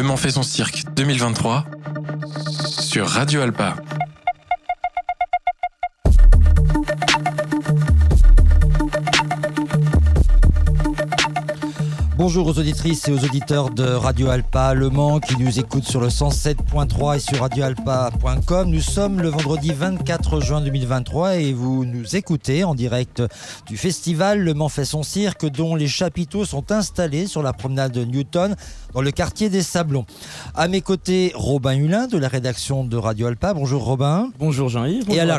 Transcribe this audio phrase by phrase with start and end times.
[0.00, 1.66] Le Mans fait son cirque 2023
[2.80, 3.76] sur Radio Alpa.
[12.22, 16.02] Bonjour aux auditrices et aux auditeurs de Radio Alpa Le Mans qui nous écoutent sur
[16.02, 18.68] le 107.3 et sur radioalpa.com.
[18.68, 23.22] Nous sommes le vendredi 24 juin 2023 et vous nous écoutez en direct
[23.66, 27.92] du festival Le Mans fait son cirque dont les chapiteaux sont installés sur la promenade
[27.92, 28.54] de Newton
[28.92, 30.04] dans le quartier des Sablons.
[30.54, 33.54] À mes côtés, Robin Hulin de la rédaction de Radio Alpa.
[33.54, 34.28] Bonjour Robin.
[34.38, 35.08] Bonjour Jean-Yves.
[35.08, 35.38] Et, à la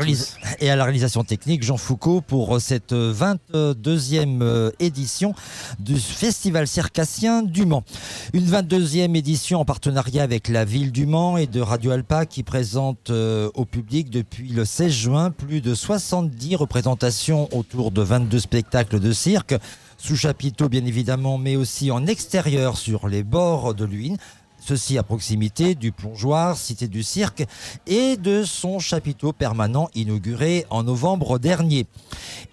[0.59, 5.35] et à la réalisation technique, Jean Foucault pour cette 22e édition
[5.77, 7.83] du festival circassien du Mans.
[8.31, 12.43] Une 22e édition en partenariat avec la ville du Mans et de Radio Alpa qui
[12.43, 18.39] présente euh, au public depuis le 16 juin plus de 70 représentations autour de 22
[18.39, 19.53] spectacles de cirque
[19.97, 24.17] sous chapiteau bien évidemment, mais aussi en extérieur sur les bords de l'Uine.
[24.63, 27.45] Ceci à proximité du plongeoir, cité du cirque,
[27.87, 31.87] et de son chapiteau permanent inauguré en novembre dernier.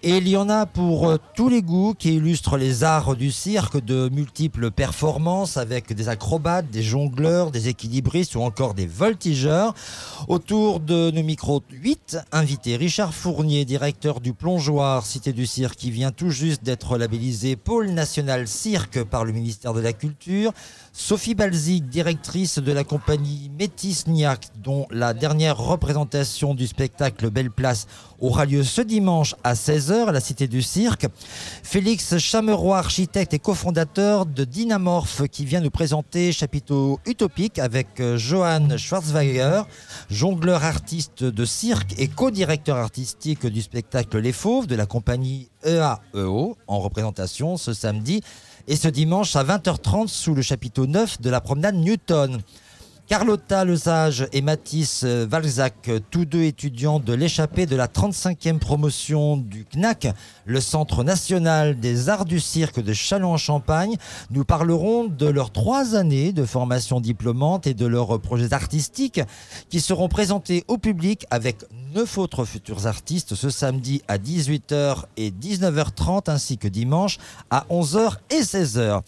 [0.01, 3.31] Et il y en a pour euh, tous les goûts qui illustrent les arts du
[3.31, 9.75] cirque de multiples performances avec des acrobates, des jongleurs, des équilibristes ou encore des voltigeurs.
[10.27, 15.91] Autour de nos micros 8 invités, Richard Fournier, directeur du plongeoir, cité du cirque, qui
[15.91, 20.53] vient tout juste d'être labellisé pôle national cirque par le ministère de la Culture.
[20.93, 27.51] Sophie Balzic, directrice de la compagnie Métis Niac, dont la dernière représentation du spectacle Belle
[27.51, 27.87] Place
[28.19, 31.07] aura lieu ce dimanche à 16h à la Cité du Cirque.
[31.63, 38.17] Félix Chameroy, architecte et cofondateur de Dynamorph, qui vient nous présenter Chapiteau Utopique avec euh,
[38.17, 39.63] Johan Schwarzweiger,
[40.09, 46.57] jongleur artiste de cirque et co-directeur artistique du spectacle Les Fauves de la compagnie EAEO,
[46.67, 48.21] en représentation ce samedi
[48.69, 52.39] et ce dimanche à 20h30 sous le chapiteau 9 de la promenade Newton.
[53.09, 59.65] Carlotta Lesage et Mathis Valzac, tous deux étudiants de l'échappée de la 35e promotion du
[59.65, 60.09] CNAC,
[60.45, 63.95] le Centre national des arts du cirque de Châlons-en-Champagne,
[64.29, 69.21] nous parleront de leurs trois années de formation diplômante et de leurs projets artistiques
[69.69, 71.65] qui seront présentés au public avec
[71.95, 77.17] neuf autres futurs artistes ce samedi à 18h et 19h30 ainsi que dimanche
[77.49, 79.01] à 11h et 16h.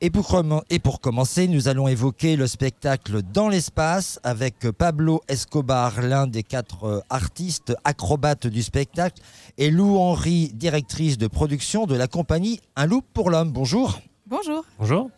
[0.00, 6.44] Et pour, commencer, nous allons évoquer le spectacle Dans l'espace avec Pablo Escobar, l'un des
[6.44, 9.20] quatre euh, artistes acrobates du spectacle,
[9.56, 13.50] et Lou Henry, directrice de production de la compagnie Un loup pour l'homme.
[13.50, 13.98] Bonjour.
[14.28, 14.64] Bonjour.
[14.78, 15.10] Bonjour.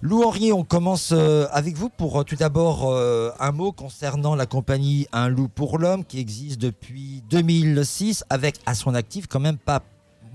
[0.00, 4.46] Lou Henry, on commence euh, avec vous pour euh, tout d'abord un mot concernant la
[4.46, 9.58] compagnie Un loup pour l'homme qui existe depuis 2006 avec à son actif quand même
[9.58, 9.82] pas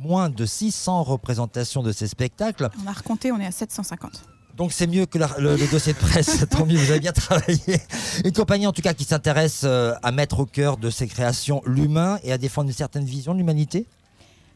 [0.03, 2.69] moins de 600 représentations de ces spectacles.
[2.83, 4.25] On a recompté, on est à 750.
[4.55, 7.79] Donc c'est mieux que le, dossier de presse, tant mieux, vous avez bien travaillé.
[8.23, 11.61] Une compagnie en tout cas qui s'intéresse euh, à mettre au cœur de ses créations
[11.65, 13.87] l'humain et à défendre une certaine vision de l'humanité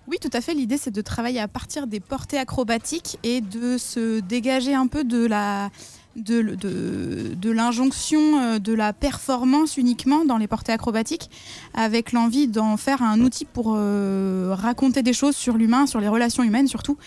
[0.09, 0.53] oui, tout à fait.
[0.53, 5.03] L'idée, c'est de travailler à partir des portées acrobatiques et de se dégager un peu
[5.03, 5.69] de la,
[6.17, 11.29] de, de, l'injonction euh, de la performance uniquement dans les portées acrobatiques,
[11.73, 16.07] avec l'envie d'en faire un outil pour euh, raconter des choses sur l'humain, sur les
[16.07, 16.97] relations humaines surtout.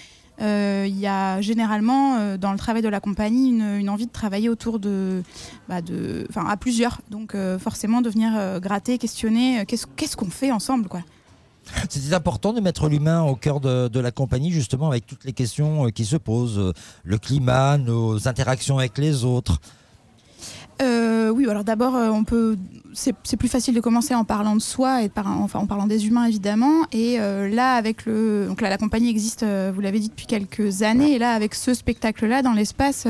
[0.41, 4.49] Euh, il y a généralement dans le travail de la compagnie une, envie de travailler
[4.49, 5.23] autour de,
[5.69, 7.03] bah de à plusieurs.
[7.11, 11.03] Donc forcément de venir gratter, questionner, qu'est-ce qu'on fait ensemble quoi.
[11.89, 15.87] C'était important de mettre l'humain au cœur de, la compagnie, justement, avec toutes les questions
[15.87, 16.73] euh, qui se posent, euh,
[17.05, 19.61] le climat, nos interactions avec les autres.
[20.83, 22.57] Euh, oui, alors d'abord, on peut,
[22.95, 26.87] c'est plus facile de commencer en parlant de soi et en parlant des humains évidemment.
[26.93, 31.13] Et là, avec le, donc là, la compagnie existe, vous l'avez dit depuis quelques années.
[31.13, 33.07] Et là, avec ce spectacle-là dans l'espace,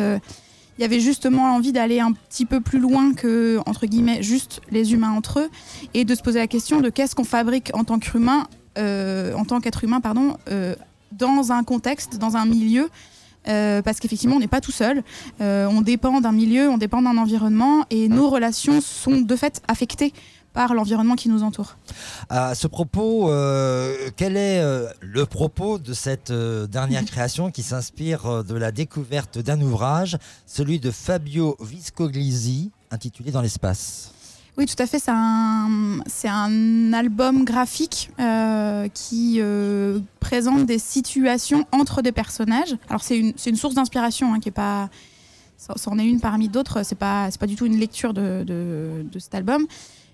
[0.80, 4.62] il y avait justement envie d'aller un petit peu plus loin que, entre guillemets, juste
[4.70, 5.50] les humains entre eux,
[5.92, 7.98] et de se poser la question de qu'est-ce qu'on fabrique en tant
[8.78, 10.00] euh, qu'être humain,
[10.48, 10.74] euh,
[11.12, 12.88] dans un contexte, dans un milieu.
[13.48, 15.02] Euh, parce qu'effectivement, on n'est pas tout seul.
[15.40, 20.12] on dépend d'un milieu, on dépend d'un environnement, et nos relations sont de fait affectées
[20.52, 21.76] par l'environnement qui nous entoure.
[22.28, 27.62] À ce propos, euh, quel est euh, le propos de cette euh, dernière création qui
[27.62, 34.12] s'inspire de la découverte d'un ouvrage, celui de Fabio Viscoglisi, intitulé Dans l'espace?
[34.58, 34.98] Oui, tout à fait.
[34.98, 35.10] C'est
[36.28, 38.10] un, album graphique
[38.94, 39.40] qui
[40.20, 42.76] présente des situations entre des personnages.
[42.88, 44.88] Alors, c'est une, source d'inspiration hein, qui pas.
[45.76, 46.82] C'en est une parmi d'autres.
[46.84, 49.66] C'est pas, pas du tout une lecture de, cet album.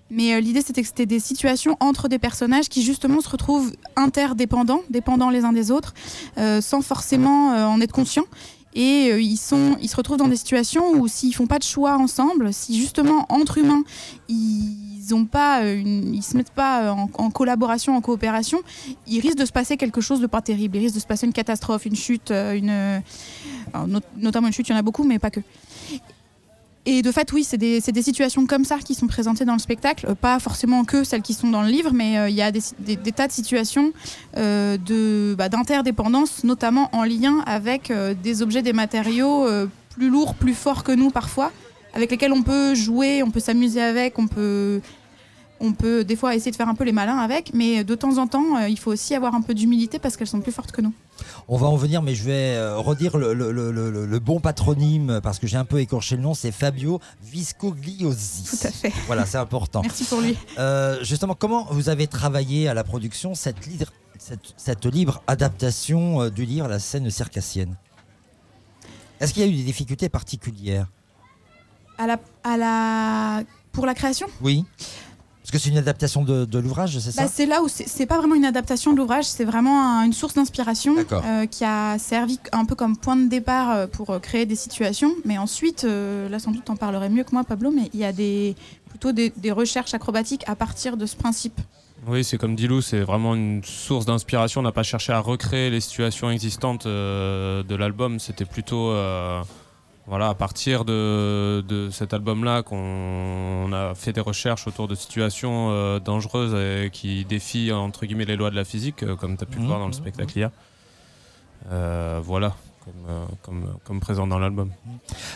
[0.09, 3.73] Mais euh, l'idée, c'était que c'était des situations entre des personnages qui, justement, se retrouvent
[3.95, 5.93] interdépendants, dépendants les uns des autres,
[6.37, 8.25] euh, sans forcément euh, en être conscients.
[8.77, 12.53] Et euh, ils, se retrouvent dans des situations où s'ils font pas de choix ensemble,
[12.53, 13.83] si justement entre humains,
[14.29, 18.59] ils ont ils se mettent pas en, en collaboration, en coopération,
[19.07, 20.77] il risque de se passer quelque chose de pas terrible.
[20.77, 22.99] Il risque de se passer une catastrophe, une chute, euh,
[24.15, 25.39] notamment une chute, il y en a beaucoup, mais pas que.
[26.89, 30.05] Et de fait, oui, c'est des, situations comme ça qui sont présentées dans le spectacle,
[30.07, 32.49] Euh, pas forcément que celles qui sont dans le livre, mais euh, il y a
[32.49, 33.91] des, tas de situations
[34.37, 34.77] euh,
[35.35, 37.91] bah, d'interdépendance, notamment en lien avec
[38.23, 39.45] des objets, des matériaux
[39.89, 41.51] plus lourds, plus forts que nous parfois,
[41.93, 44.79] avec lesquels on peut jouer, on peut s'amuser avec, on peut,
[45.59, 48.17] on peut des fois essayer de faire un peu les malins avec, mais de temps
[48.17, 50.71] en temps, euh, il faut aussi avoir un peu d'humilité parce qu'elles sont plus fortes
[50.71, 50.93] que nous.
[51.47, 54.39] On va en venir, mais je vais euh, redire le, le- le- le- le bon
[54.39, 56.33] patronyme parce que j'ai un peu écorché le nom.
[56.33, 58.43] C'est Fabio Viscogliosi.
[58.43, 58.93] Tout à fait.
[59.07, 59.81] Voilà, c'est important.
[59.81, 60.37] Merci pour lui.
[60.59, 66.29] Euh, justement, comment vous avez travaillé à la production cette, libre- cette, cette libre adaptation
[66.29, 67.75] du livre La scène circassienne?
[69.19, 70.87] Est-ce qu'il y a eu des difficultés particulières?
[71.97, 74.27] À la, à la, pour la création?
[74.41, 74.65] Oui.
[75.49, 78.05] Parce que c'est une adaptation de, de l'ouvrage, c'est ça Bah, c'est là où c'est
[78.05, 81.97] pas vraiment une adaptation de l'ouvrage, c'est vraiment un- une source d'inspiration euh, qui a
[81.99, 85.13] servi un peu comme point de départ euh, pour euh, créer des situations.
[85.23, 88.03] Mais ensuite, euh, là sans doute en parlerait mieux que moi Pablo, mais il y
[88.03, 88.57] a des,
[88.89, 91.61] plutôt des, des recherches acrobatiques à partir de ce principe.
[92.07, 94.59] Oui, c'est comme dit Lou, c'est vraiment une source d'inspiration.
[94.59, 98.19] On n'a pas cherché à recréer les situations existantes euh, de l'album.
[98.19, 99.41] C'était plutôt euh,
[100.07, 105.69] voilà, à partir de, de cet album-là qu'on a fait des recherches autour de situations
[105.71, 109.43] euh, dangereuses et qui défient entre guillemets les lois de la physique, euh, comme tu
[109.43, 110.49] as pu le Mhm, voir dans le spectacle hier.
[111.73, 112.55] Euh, voilà,
[112.85, 114.71] comme, comme, comme présent dans l'album.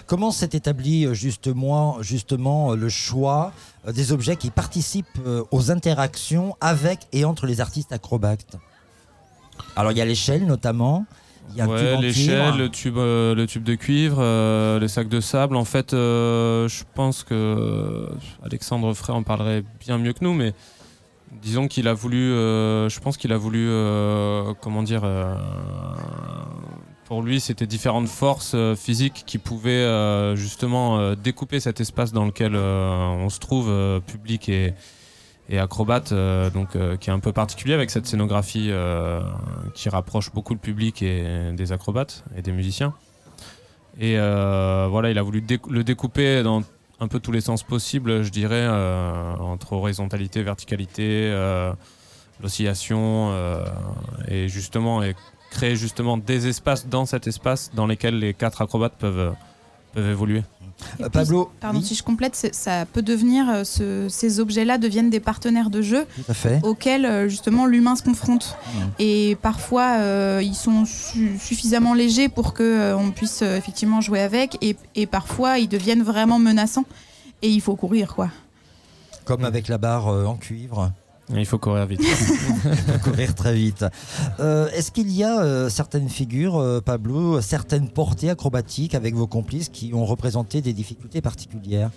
[0.08, 3.52] Comment s'est établi justement, justement le choix
[3.86, 5.20] des objets qui participent
[5.52, 8.56] aux interactions avec et entre les artistes acrobates?
[9.76, 11.06] Alors il y a l'échelle notamment.
[11.58, 15.56] Ouais, l'échelle, le tube, euh, le tube de cuivre, euh, les sacs de sable.
[15.56, 18.08] En fait, euh, je pense que
[18.44, 20.54] Alexandre Frey en parlerait bien mieux que nous, mais
[21.42, 23.68] disons qu'il a voulu, euh, je pense qu'il a voulu,
[24.62, 25.04] comment dire,
[27.06, 33.30] pour lui, c'était différentes forces physiques qui pouvaient justement découper cet espace dans lequel on
[33.30, 34.74] se trouve, public et,
[35.52, 39.22] et acrobate, euh, donc euh, qui est un peu particulier avec cette scénographie euh,
[39.76, 42.94] qui rapproche beaucoup le public et des acrobates et des musiciens.
[44.00, 46.64] Et voilà, il a voulu le découper dans
[47.02, 48.68] un peu tous les sens possibles, je dirais,
[49.38, 51.30] entre horizontalité, verticalité,
[52.42, 53.36] l'oscillation,
[54.30, 55.14] et justement, et
[55.52, 59.34] créer justement des espaces dans cet espace dans lesquels les quatre acrobates peuvent,
[59.94, 60.40] peuvent évoluer.
[61.00, 64.40] Et Euh, puis, Pablo, Pardon, oui, si je complète, ça peut devenir, euh, ce- ces
[64.40, 66.06] objets-là deviennent des partenaires de jeu
[66.64, 68.58] auxquels euh, justement l'humain se confronte.
[68.98, 74.02] Et parfois, euh, ils sont su- suffisamment légers pour que euh, on puisse euh, effectivement
[74.02, 76.86] jouer avec, et, et parfois ils deviennent vraiment menaçants.
[77.44, 78.30] Et il faut courir, quoi.
[79.24, 80.92] Comme avec la barre euh, en cuivre.
[81.36, 82.04] Il faut courir vite.
[82.06, 83.86] faut courir très vite.
[84.40, 89.28] Euh, Est-ce qu'il y a euh, certaines figures, euh, Pablo, certaines portées acrobatiques avec vos
[89.28, 91.90] complices qui ont représenté des difficultés particulières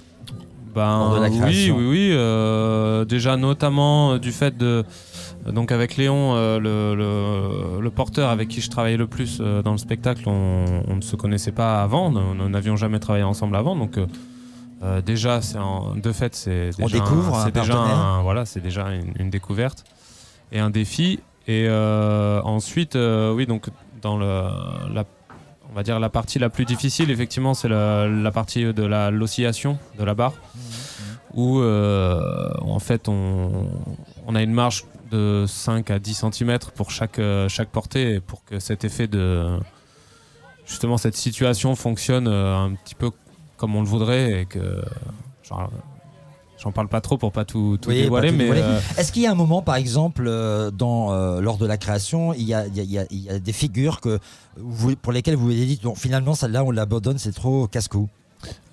[0.74, 3.06] Ben, la oui, oui, oui.
[3.06, 4.84] déjà, notamment du fait de.
[5.50, 9.78] Donc, avec Léon, le, le- le porteur avec qui je travaillais le plus dans le
[9.78, 12.10] spectacle, on, on ne se connaissait pas avant.
[12.10, 13.76] Nous nous n'avions jamais travaillé ensemble avant.
[13.76, 13.98] Donc,
[14.84, 15.40] euh, déjà,
[15.96, 17.96] de fait, c'est On déjà, découvre un, c'est déjà, partenaire.
[17.98, 19.84] un- voilà, c'est déjà une, une découverte
[20.52, 21.20] et un défi.
[21.46, 23.68] Et euh, ensuite, euh, oui, donc,
[24.02, 24.26] dans le,
[24.92, 25.04] la
[25.70, 29.10] on va dire la partie la plus difficile, effectivement, c'est la, la partie de la-
[29.10, 30.34] l'oscillation de la barre,
[31.32, 33.66] où euh, en fait on,
[34.26, 38.60] on a une marge de 5 à 10 cm pour chaque, chaque portée, pour que
[38.60, 39.58] cet effet de
[40.66, 43.10] justement cette situation fonctionne un petit peu
[43.64, 44.82] comme on le voudrait et que
[45.42, 45.70] genre,
[46.62, 48.62] j'en parle pas trop pour pas tout, tout Oui, pas dévoiler, tout mais dévoiler.
[48.62, 51.78] euh, Est-ce qu'il y a un moment, par exemple, euh, dans, euh, lors de la
[51.78, 54.18] création, il y a, il y a- il y a- des figures que
[54.58, 58.06] vous- pour lesquelles vous vous avez dit, bon, finalement, celle-là, on l'abandonne, c'est trop casse-cou?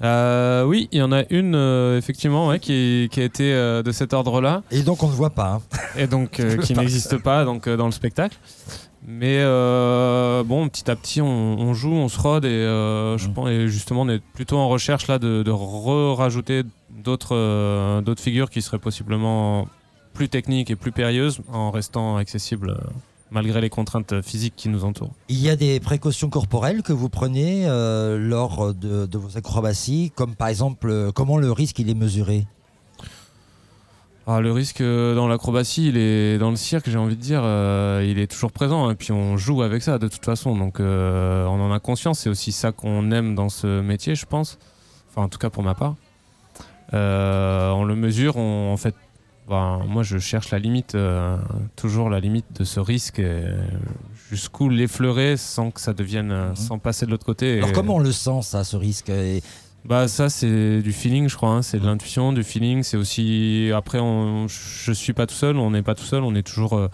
[0.01, 1.55] Oui, il y en a une
[1.97, 4.63] effectivement ouais, qui, qui a été de cet ordre-là.
[4.71, 5.53] Et donc, on ne voit pas.
[5.53, 5.61] hein.
[5.97, 6.31] et donc
[6.65, 8.37] qui n'existe pas donc dans le spectacle.
[9.13, 13.27] Mais euh, bon, petit à petit, on, on joue, on se rôde et euh, je
[13.27, 16.63] pense et justement, on est plutôt en recherche là de, de re-rajouter
[17.03, 19.67] d'autres euh, d'autres figures qui seraient possiblement
[20.13, 22.89] plus techniques et plus périlleuses en restant accessibles euh,
[23.31, 25.13] malgré les contraintes physiques qui nous entourent.
[25.27, 30.11] Il y a des précautions corporelles que vous prenez euh, lors de, de vos acrobaties,
[30.15, 32.45] comme par exemple, comment le risque il est mesuré?
[34.27, 37.41] Ah, le risque euh, dans l'acrobatie, il est dans le cirque, j'ai envie de dire,
[37.43, 38.89] euh, il est toujours présent.
[38.91, 42.19] Et puis on joue avec ça de toute façon, donc euh, on en a conscience.
[42.19, 44.59] C'est aussi ça qu'on aime dans ce métier, je pense.
[45.09, 45.95] Enfin, en tout cas pour ma part.
[46.93, 48.95] Euh, on le mesure, on- en fait.
[49.49, 50.95] ben, moi, je cherche la limite,
[51.75, 53.21] toujours la limite de ce risque,
[54.29, 56.55] jusqu'où l'effleurer sans que ça devienne, Mhm.
[56.55, 57.57] sans passer de l'autre côté.
[57.57, 59.09] Alors Et- comment on le sent ça, ce risque?
[59.09, 59.41] Et-
[59.83, 61.61] bah ça c'est du feeling je crois, hein.
[61.61, 65.71] c'est de l'intuition, du feeling, c'est aussi après on, je suis pas tout seul, on
[65.71, 66.87] n'est pas tout seul, on est toujours euh,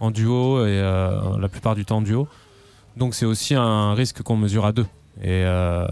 [0.00, 2.28] en duo et euh, la plupart du temps en duo.
[2.96, 4.86] Donc c'est aussi un risque qu'on mesure à deux.
[5.22, 5.86] Et, euh,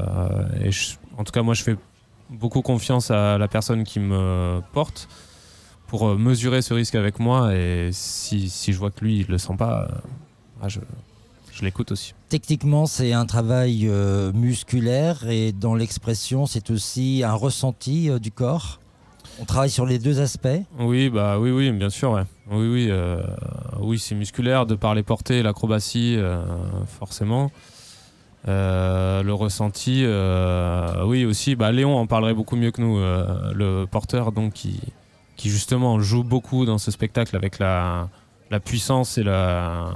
[1.17, 1.77] en tout cas moi je fais
[2.29, 5.09] beaucoup confiance à la personne qui me porte
[5.87, 9.39] pour mesurer ce risque avec moi et si, si je vois que lui il le
[9.39, 9.89] sent pas,
[10.63, 10.81] ah, je,
[11.53, 12.15] je l'écoute aussi.
[12.29, 18.33] Techniquement, c'est un travail euh, musculaire et dans l'expression, c'est aussi un ressenti euh, du
[18.33, 18.81] corps.
[19.41, 20.49] On travaille sur les deux aspects.
[20.79, 22.25] Oui, bah oui, oui, bien sûr, ouais.
[22.51, 23.23] Oui, oui, euh,
[23.81, 26.43] oui, c'est musculaire de par les portées, l'acrobatie, euh,
[26.99, 27.51] forcément.
[28.49, 31.55] Euh, le ressenti, euh, oui aussi.
[31.55, 34.81] Bah, Léon en parlerait beaucoup mieux que nous, euh, le porteur, donc qui,
[35.37, 38.09] qui justement joue beaucoup dans ce spectacle avec la,
[38.51, 39.91] la puissance et la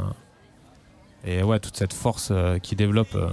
[1.26, 3.28] et ouais toute cette force euh, qui développe euh,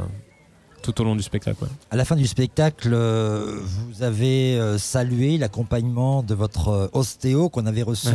[0.82, 1.64] tout au long du spectacle.
[1.64, 1.70] ouais.
[1.92, 7.48] À la fin du spectacle, euh, vous avez euh, salué l'accompagnement de votre euh, ostéo
[7.48, 8.10] qu'on avait reçu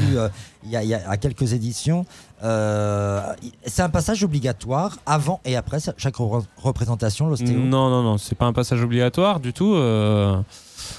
[0.64, 2.04] il y, a, il y a- à quelques éditions.
[2.42, 7.58] C'est un passage obligatoire avant et après chaque re- représentation, l'ostéo?
[7.58, 9.72] Non, non, non, c'est pas un passage obligatoire du tout,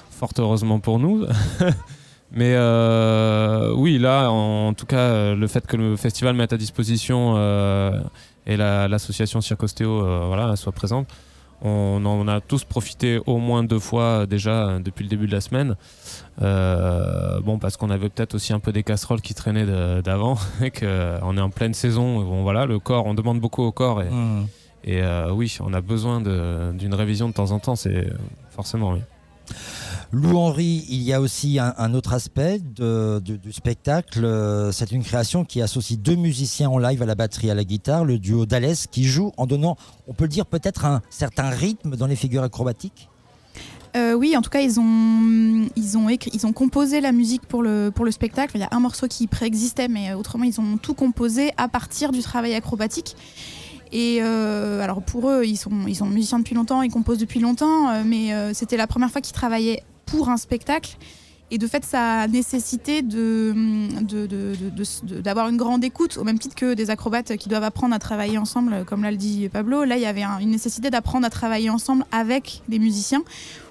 [0.09, 1.25] fort heureusement pour nous.
[2.31, 2.55] Mais
[3.75, 7.35] oui, là, en, tout cas, le fait que le festival mette à disposition
[8.49, 11.07] et la- l'association Cirque Ostéo euh, voilà, soit présente,
[11.61, 15.27] on en a tous profité au moins deux fois euh, déjà euh, depuis le début
[15.27, 15.75] de la semaine.
[16.41, 19.65] Euh, bon, parce qu'on avait peut-être aussi un peu des casseroles qui traînaient
[20.01, 22.21] d'avant et qu'on est en pleine saison.
[22.23, 24.47] Bon, voilà, le corps, on demande beaucoup au corps et, Mmh.
[24.85, 28.07] et euh, oui, on a besoin d'une révision de temps en temps, c'est
[28.51, 28.99] forcément oui.
[30.11, 34.25] Lou Henry, il y a aussi un, autre aspect du spectacle.
[34.25, 37.63] Euh, C'est une création qui associe deux musiciens en live à la batterie, à la
[37.63, 41.49] guitare, le duo Dales, qui joue en donnant, on peut le dire, peut-être un certain
[41.49, 43.07] rythme dans les figures acrobatiques.
[43.95, 47.45] Euh, oui, en tout cas, ils ont, ils, ont écrit, ils ont composé la musique
[47.45, 48.57] pour le, pour le spectacle.
[48.57, 51.67] Il y a un morceau qui préexistait, mais euh, autrement, ils ont tout composé à
[51.67, 53.15] partir du travail acrobatique.
[53.91, 58.03] Et alors pour eux, ils sont, ils sont musiciens depuis longtemps, ils composent depuis longtemps,
[58.03, 60.97] mais c'était la première fois qu'ils travaillaient pour un spectacle.
[61.51, 63.53] Et de fait, ça a nécessité de,
[64.03, 67.99] de- d'avoir une grande écoute, au même titre que des acrobates qui doivent apprendre à
[67.99, 69.83] travailler ensemble, comme le dit Pablo.
[69.83, 73.23] Là, il y avait un- une nécessité d'apprendre à travailler ensemble avec des musiciens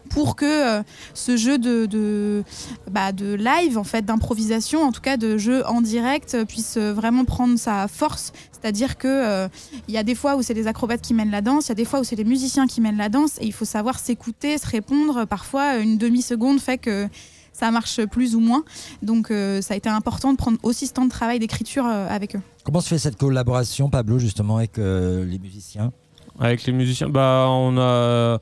[0.08, 0.44] pour que
[0.78, 0.82] euh,
[1.14, 2.42] ce jeu de, de,
[2.90, 6.76] bah, de live, en fait, d'improvisation, en tout cas de jeu en direct, euh, puisse
[6.76, 8.32] euh, vraiment prendre sa force.
[8.52, 9.48] C'est-à-dire que euh,
[9.86, 11.72] il y a des fois où c'est des acrobates qui mènent la danse, il y
[11.72, 13.98] a des fois où c'est les musiciens qui mènent la danse, et il faut savoir
[13.98, 15.26] s'écouter, se répondre.
[15.26, 17.08] Parfois, une demi-seconde fait que
[17.58, 18.64] ça marche plus ou moins.
[19.02, 22.06] Donc, euh, ça a été important de prendre aussi ce temps de travail d'écriture euh,
[22.08, 22.40] avec eux.
[22.64, 25.92] Comment se fait cette collaboration, Pablo, justement, avec euh, les musiciens?
[26.38, 28.38] Avec les musiciens, bah on a,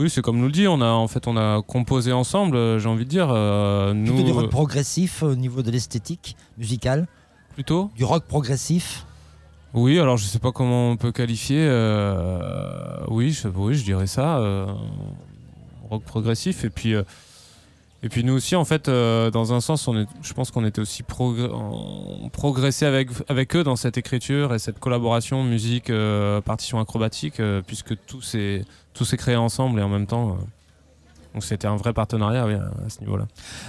[0.00, 2.78] oui c'est comme nous le dit, on a en fait on a composé ensemble, euh,
[2.78, 6.36] j'ai envie de dire, euh, nous Plutôt du rock euh, progressif au niveau de l'esthétique
[6.58, 7.06] musicale
[7.54, 7.90] plutôt.
[7.96, 9.04] Du rock progressif
[9.74, 11.58] Oui, alors je sais pas comment on peut qualifier.
[11.68, 14.38] euh, oui, je, oui, je dirais ça.
[14.38, 14.66] euh,
[15.90, 16.64] rock progressif.
[16.64, 16.94] Et puis,
[18.02, 20.64] et puis nous aussi, en fait, euh, dans un sens, on est, je pense qu'on
[20.64, 26.80] était aussi progr- progressé avec, eux dans cette écriture et cette collaboration musique, euh, partition
[26.80, 28.64] acrobatique, euh, puisque tout s'est
[28.94, 30.38] tout s'est créé ensemble et en même temps.
[31.30, 33.26] Euh, donc c'était un vrai partenariat oui, à ce niveau-là.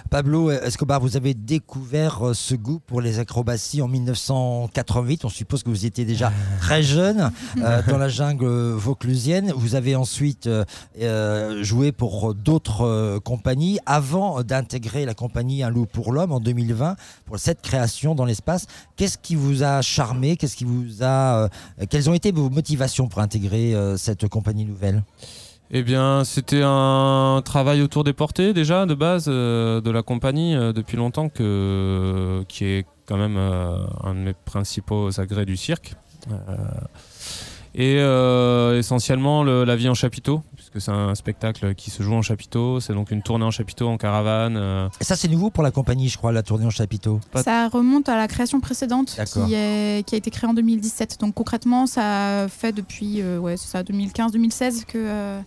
[0.09, 5.25] Pablo Escobar, vous avez découvert euh, ce goût pour les acrobaties en 1988.
[5.25, 9.51] On suppose que vous étiez déjà très jeune euh, dans la jungle vauclusienne.
[9.55, 10.63] Vous avez ensuite euh,
[10.99, 16.39] euh, joué pour d'autres euh, compagnies avant d'intégrer la compagnie Un loup pour l'homme en
[16.39, 18.65] 2020 pour cette création dans l'espace.
[18.95, 20.37] Qu'est-ce qui vous a charmé?
[20.37, 21.47] Qu'est-ce qui vous a euh,
[21.89, 25.03] Quelles ont été vos motivations pour intégrer euh, cette compagnie nouvelle?
[25.73, 30.53] Eh bien, c'était un travail autour des portées déjà de base euh, de la compagnie
[30.53, 35.55] euh, depuis longtemps que qui est quand même euh, un de mes principaux agrès du
[35.55, 35.93] cirque.
[36.29, 36.35] Euh,
[37.73, 42.13] et euh, essentiellement le- la vie en chapiteau, puisque c'est un spectacle qui se joue
[42.13, 42.81] en chapiteau.
[42.81, 44.57] C'est donc une tournée en chapiteau en caravane.
[44.57, 47.21] euh, Et ça, c'est nouveau pour la compagnie, je crois, la tournée en chapiteau.
[47.31, 49.15] Pas- Ça remonte à la création précédente
[49.47, 51.17] qui, est- qui a été créée en 2017.
[51.21, 55.39] Donc concrètement, ça fait depuis euh, ouais, c'est ça, 2015-2016 que euh,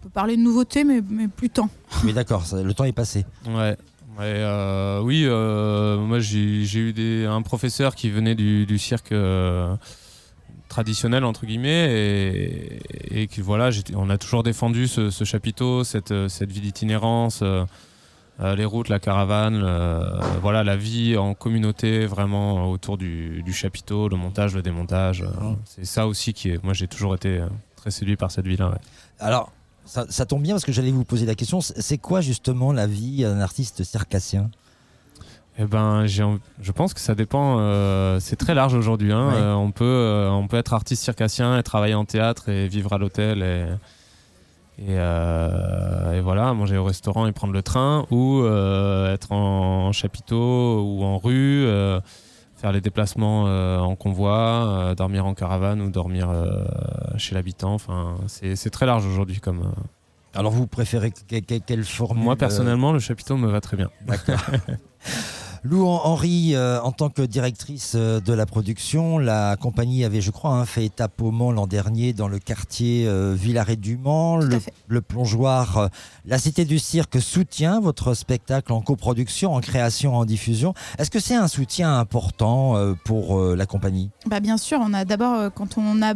[0.00, 1.68] peut parler de nouveauté, mais, mais plus tant.
[2.04, 3.24] Mais d'accord, le temps est passé.
[3.46, 3.76] ouais.
[4.20, 9.74] euh, oui, euh, moi j'ai eu des, un professeur qui venait du, du cirque euh,
[10.68, 16.28] traditionnel entre guillemets et, et qui voilà, on a toujours défendu ce, ce chapiteau, cette,
[16.28, 17.64] cette vie d'itinérance, euh,
[18.40, 23.52] euh, les routes, la caravane, euh, voilà la vie en communauté vraiment autour du, du
[23.52, 25.22] chapiteau, le montage, le démontage.
[25.22, 25.56] euh, Mm.
[25.64, 26.62] C'est ça aussi qui est.
[26.64, 28.70] Moi j'ai toujours été euh, très séduit par cette vie-là.
[28.70, 28.78] ouais.
[29.18, 29.52] Alors,
[29.90, 31.60] ça, ça tombe bien parce que j'allais vous poser la question.
[31.60, 34.50] C'est quoi justement la vie d'un artiste circassien?
[35.58, 37.58] Eh ben, je pense que ça dépend.
[37.58, 39.12] euh, c'est très large aujourd'hui.
[39.12, 39.28] hein.
[39.28, 39.34] Ouais.
[39.34, 42.92] Euh, on peut, euh, on peut être artiste circassien et travailler en théâtre et vivre
[42.92, 43.66] à l'hôtel et
[44.78, 50.82] et, et voilà, manger au restaurant et prendre le train ou être en, en chapiteau
[50.82, 51.66] ou en rue,
[52.60, 54.36] faire les déplacements euh, en convoi,
[54.90, 56.64] euh, dormir en caravane ou dormir euh,
[57.16, 57.74] chez l'habitant.
[57.74, 59.72] Enfin, c'est très large aujourd'hui comme.
[60.34, 63.90] Alors, vous préférez que- que- quelle formule Moi personnellement, le chapiteau me va très bien.
[64.06, 64.38] D'accord.
[65.62, 70.30] Lou Henry, euh, en tant que directrice euh, de la production, la compagnie avait, je
[70.30, 74.38] crois, hein, fait étape au Mans l'an dernier dans le quartier euh, Villaret du Mans.
[74.88, 75.88] Le, plongeoir, euh,
[76.24, 80.72] la Cité du Cirque soutient votre spectacle en coproduction, en création, en diffusion.
[80.98, 82.74] Est-ce que c'est un soutien important
[83.04, 84.10] pour la compagnie?
[84.26, 86.14] Bah bien sûr, on a d'abord quand on a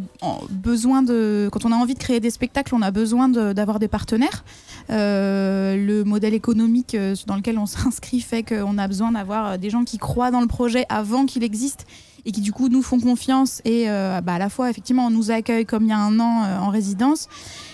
[0.50, 3.78] besoin de, quand on a envie de créer des spectacles, on a besoin de- d'avoir
[3.78, 4.44] des partenaires.
[4.90, 9.56] Euh, le modèle économique euh, dans lequel on s'inscrit fait qu'on a besoin d'avoir euh,
[9.56, 11.86] des gens qui croient dans le projet avant qu'il existe
[12.26, 15.10] et qui du coup nous font confiance et euh, bah, à la fois effectivement on
[15.10, 17.28] nous accueille comme il y a un an euh, en résidence.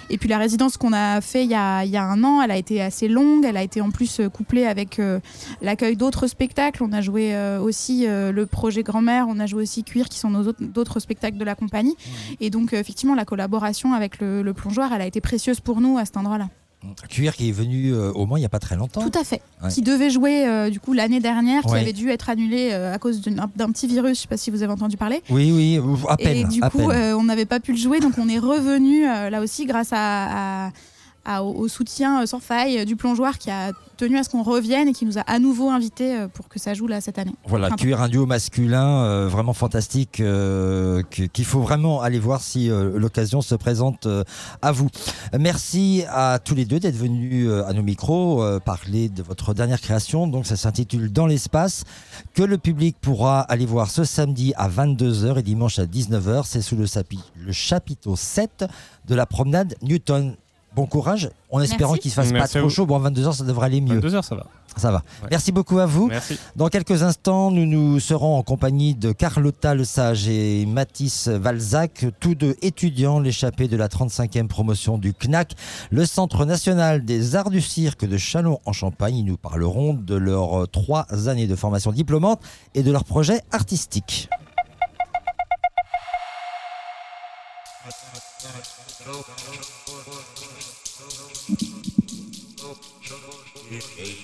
[0.09, 2.43] Et puis la résidence qu'on a fait il y a, il y a un an,
[2.43, 5.21] elle a été assez longue, elle a été en plus couplée avec euh,
[5.62, 6.83] l'accueil d'autres spectacles.
[6.83, 10.49] On a joué aussi le projet Grand-mère, on a joué aussi Cuir, qui sont nos
[10.49, 11.95] autres- d'autres spectacles de la compagnie.
[12.40, 15.97] Et donc, effectivement, la collaboration avec le, le plongeoir, elle a été précieuse pour nous
[15.97, 16.49] à cet endroit-là.
[17.08, 19.02] Cuir qui est venu euh, au Mans il n'y a pas très longtemps.
[19.02, 19.42] Tout à fait.
[19.62, 19.70] Ouais.
[19.70, 21.80] Qui devait jouer euh, du coup l'année dernière, qui Ouais.
[21.80, 24.16] avait dû être annulé euh, à cause d'un petit virus.
[24.16, 25.22] Je sais pas si vous avez entendu parler.
[25.28, 26.37] Oui, oui, à peine.
[26.37, 29.40] Et du à coup, on n'avait pas pu le jouer, donc on est revenu là
[29.42, 30.70] aussi grâce à, à-
[31.24, 34.30] à- au, au soutien euh, sans faille euh, du plongeoir qui a tenu à ce
[34.30, 37.00] qu'on revienne et qui nous a à nouveau invités euh, pour que ça joue là
[37.00, 37.35] cette année.
[37.46, 42.40] Voilà, cuir un duo masculin euh, vraiment fantastique euh, que- qu'il faut vraiment aller voir
[42.40, 44.09] si euh, l'occasion se présente
[44.62, 44.88] à vous.
[45.38, 50.26] Merci à tous les deux d'être venus à nos micros parler de votre dernière création.
[50.26, 51.85] Donc ça s'intitule Dans l'espace
[52.35, 56.42] que le public pourra aller voir ce samedi à 22h et dimanche à 19h.
[56.46, 58.64] C'est sous le, sapi- le chapiteau 7
[59.06, 60.35] de la promenade Newton.
[60.76, 62.74] Bon courage, en espérant qu'il ne fasse Merci pas trop vous.
[62.74, 62.87] chaud.
[62.87, 63.98] Bon, à 22h, ça devrait aller mieux.
[64.00, 64.46] Deux heures, ça va.
[64.76, 64.98] Ça va.
[65.22, 65.28] Ouais.
[65.33, 66.06] Merci beaucoup à vous.
[66.06, 66.38] Merci.
[66.54, 72.37] Dans quelques instants, nous nous serons en compagnie de Carlotta Lesage et Mathis Valzac, tous
[72.37, 75.54] deux étudiants, l'échappée de la 35e promotion du CNAC,
[75.90, 79.16] le Centre national des arts du cirque de Chalon en Champagne.
[79.16, 82.40] Ils nous parleront de leurs trois années de formation diplômante
[82.76, 84.28] et de leurs projets artistiques.
[93.72, 94.19] H-A-T.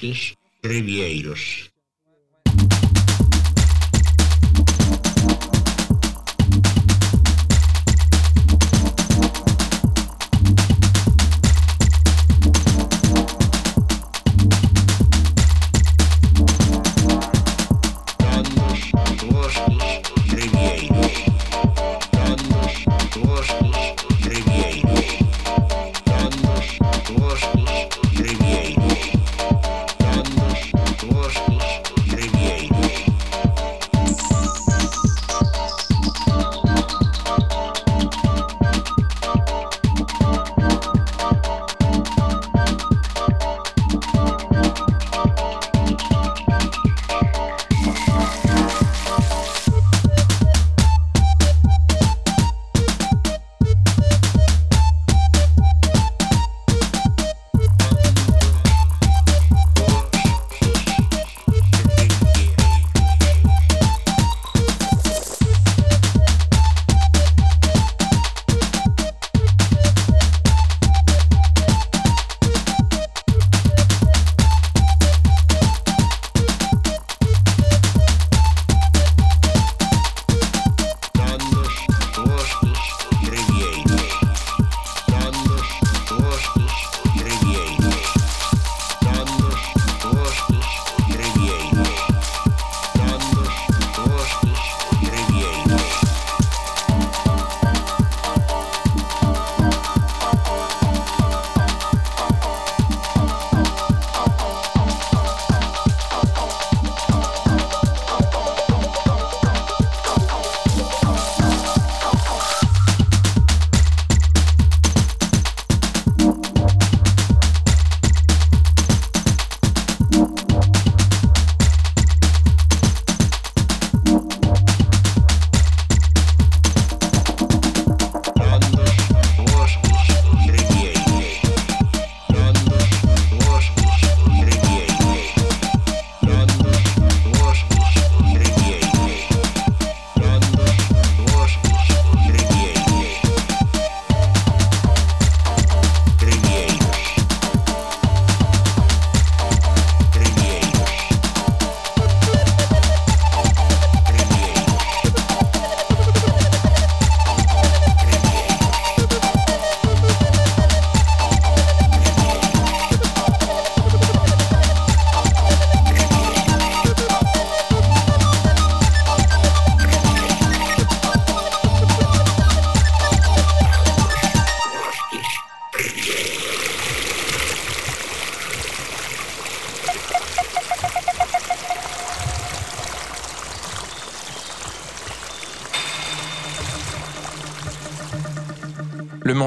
[0.00, 0.35] justice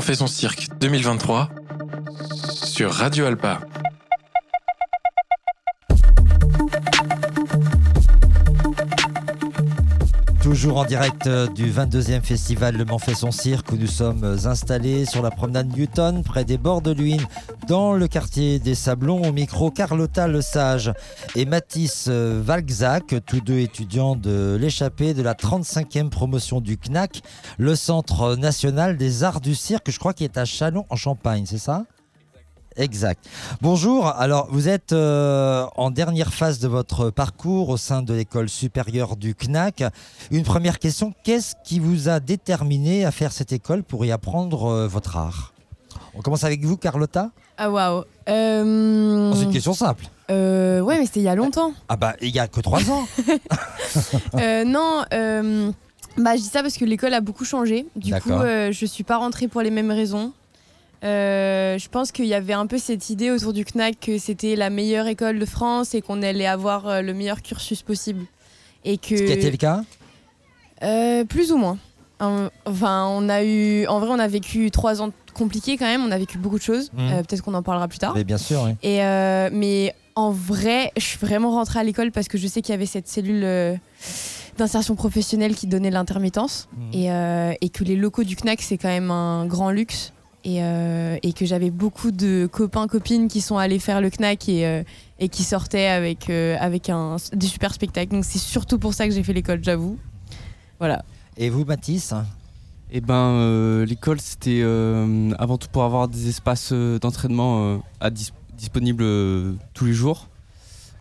[0.09, 1.49] fait son cirque 2023
[2.51, 3.59] sur Radio Alpa.
[10.41, 12.97] Toujours en direct euh, du 22e festival Le Mans
[13.29, 17.27] cirque où nous sommes euh, installés sur la promenade Newton près des bords de l'Huine
[17.67, 20.91] dans le quartier des Sablons au micro Carlotta Le Sage
[21.35, 27.21] et Mathis euh, Valzac, tous deux étudiants de l'échappée de la 35e promotion du CNAC,
[27.57, 31.45] le Centre national des arts du cirque, je crois qu'il est à Chalon en Champagne,
[31.45, 31.85] c'est ça?
[32.75, 33.25] Exact.
[33.61, 38.47] Bonjour, alors vous êtes euh, en dernière phase de votre parcours au sein de l'école
[38.47, 39.83] supérieure du CNAC.
[40.31, 44.65] Une première question, qu'est-ce qui vous a déterminé à faire cette école pour y apprendre
[44.65, 45.53] euh, votre art?
[46.13, 47.31] On commence avec vous, Carlotta?
[47.57, 48.03] Ah waouh.
[48.25, 48.61] C'est
[49.43, 50.05] une question simple.
[50.29, 51.73] Euh, ouais, mais c'était il y a longtemps.
[51.87, 53.05] Ah bah, il y a que trois ans.
[54.35, 55.71] Euh, non, euh,
[56.17, 57.87] bah je dis ça parce que l'école a beaucoup changé.
[57.95, 58.41] Du coup, D'accord.
[58.45, 60.31] euh, je suis pas rentrée pour les mêmes raisons.
[61.03, 64.55] Euh, je pense qu'il y avait un peu cette idée autour du CNAC que c'était
[64.55, 68.25] la meilleure école de France et qu'on allait avoir euh, le meilleur cursus possible.
[68.85, 69.81] Et que Ce qui a été le cas
[70.83, 71.77] Euh, plus ou moins.
[72.65, 76.03] Enfin, on a eu, en vrai, on a vécu trois ans compliqués quand même.
[76.05, 76.91] On a vécu beaucoup de choses.
[76.93, 76.99] Mhm.
[77.11, 78.13] Euh, Peut-être qu'on en parlera plus tard.
[78.13, 78.71] Mais bien sûr, oui.
[78.83, 82.61] Et euh, mais en vrai, je suis vraiment rentrée à l'école parce que je sais
[82.61, 83.75] qu'il y avait cette cellule euh,
[84.57, 86.89] d'insertion professionnelle qui donnait l'intermittence Mhm.
[86.93, 90.11] et, euh, et que les locaux du CNAC c'est quand même un grand luxe
[90.43, 94.49] et, euh, et que j'avais beaucoup de copains copines qui sont allés faire le CNAC
[94.49, 94.83] et, euh,
[95.19, 98.11] et qui sortaient avec euh, avec un, des super spectacles.
[98.11, 99.97] Donc c'est surtout pour ça que j'ai fait l'école, j'avoue.
[100.79, 101.03] Voilà.
[101.37, 102.13] Et vous, Mathis?
[102.91, 107.77] Eh ben, euh, l'école, c'était euh, avant tout pour avoir des espaces euh, d'entraînement euh,
[108.01, 110.27] à dis- disponibles euh, tous les jours.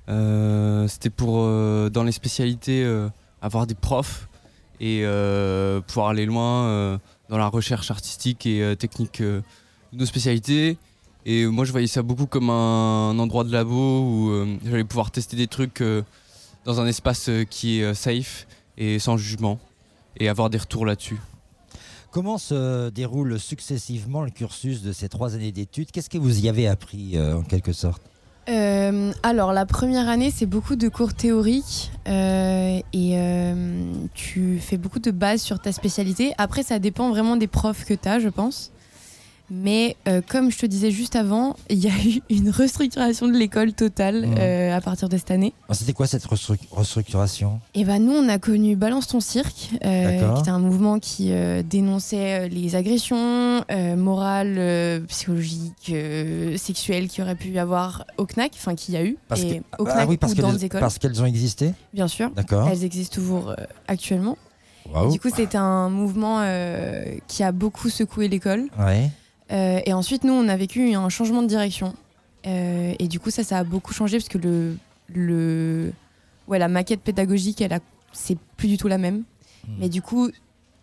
[0.09, 2.87] Euh, c'était pour, euh, dans les spécialités,
[3.43, 4.29] avoir des profs
[4.81, 5.03] et
[5.87, 9.43] pouvoir aller loin dans la recherche artistique et technique de
[9.93, 10.79] nos spécialités.
[11.27, 15.37] Et moi, je voyais ça beaucoup comme un, endroit de labo où j'allais pouvoir tester
[15.37, 15.83] des trucs
[16.65, 18.47] dans un espace qui est safe
[18.79, 19.59] et sans jugement
[20.17, 21.19] et avoir des retours là-dessus.
[22.11, 25.91] Comment se déroule successivement le cursus de ces trois années d'études?
[25.91, 28.03] Qu'est-ce que vous y avez appris euh, en quelque sorte?
[28.49, 33.53] Euh, alors la première année c'est beaucoup de cours théoriques euh, et
[34.15, 36.33] tu fais beaucoup de bases sur ta spécialité.
[36.39, 38.73] Après ça dépend vraiment des profs que tu as je pense.
[39.51, 43.33] Mais euh, comme je te disais juste avant, il y a eu une restructuration de
[43.33, 44.35] l'école totale Mhm.
[44.39, 45.55] euh, à partir de cette année.
[45.69, 47.61] Alors, C'était quoi cette restru- restructuration?
[47.75, 51.31] Et ben nous on a connu Balance ton cirque, euh, qui était un mouvement qui
[51.69, 53.63] dénonçait les agressions
[53.97, 55.93] morales, psychologiques,
[56.57, 59.61] sexuelles qu'il aurait pu y avoir au CNAC, enfin qu'il y a eu, Parce et
[59.61, 61.73] que- au ah CNAC oui, parce ou dans les écoles, parce qu'elles ont existé?
[61.95, 62.31] Bien sûr.
[62.31, 62.69] D'accord.
[62.71, 63.55] Elles existent toujours
[63.87, 64.37] actuellement.
[65.11, 66.43] Du coup, c'était un mouvement
[67.27, 68.65] qui a beaucoup secoué l'école.
[68.79, 69.11] Ouais.
[69.51, 71.95] Euh, et ensuite, nous, on a vécu un changement de direction.
[72.47, 74.77] Euh, et du coup, ça, ça a beaucoup changé parce que le,
[75.13, 75.93] le,
[76.47, 77.81] ouais, la maquette pédagogique, elle a,
[78.13, 79.25] c'est plus du tout la même.
[79.67, 79.73] Hmm.
[79.81, 80.31] Mais du coup,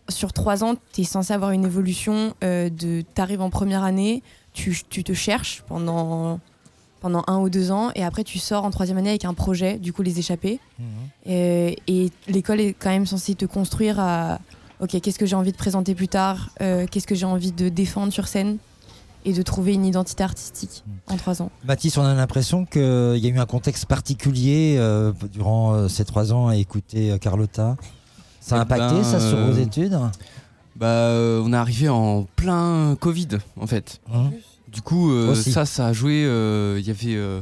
[0.09, 3.03] sur trois ans, tu es censé avoir une évolution euh, de.
[3.15, 4.21] Tu arrives en première année,
[4.53, 6.39] tu, tu te cherches pendant,
[6.99, 9.77] pendant un ou deux ans, et après, tu sors en troisième année avec un projet,
[9.77, 10.59] du coup, les échappés.
[11.27, 14.39] Euh, et l'école est quand même censée te construire à
[14.81, 17.69] ok qu'est-ce que j'ai envie de présenter plus tard euh, qu'est-ce que j'ai envie de
[17.69, 18.57] défendre sur scène
[19.27, 23.25] et de trouver une identité artistique en trois ans Mathis, on a l'impression qu'il y
[23.25, 27.75] a eu un contexte particulier euh, durant euh, ces trois ans à écouter euh, Carlotta.
[28.39, 29.97] Ça a Eh impacté ben, ça sur vos euh, études?
[30.75, 33.99] Bah, euh, on est arrivé en plein Covid en fait.
[34.13, 34.29] Hein?
[34.71, 36.23] Du coup, euh, ça, ça a joué.
[36.25, 37.41] euh, Il y avait, euh,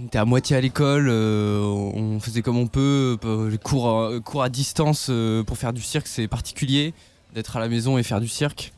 [0.00, 3.18] on était à moitié à l'école, euh, on faisait comme on peut.
[3.24, 6.94] euh, Les cours, à- cours à distance euh, pour faire du cirque, c'est particulier
[7.34, 8.72] d'être à la maison et faire du cirque.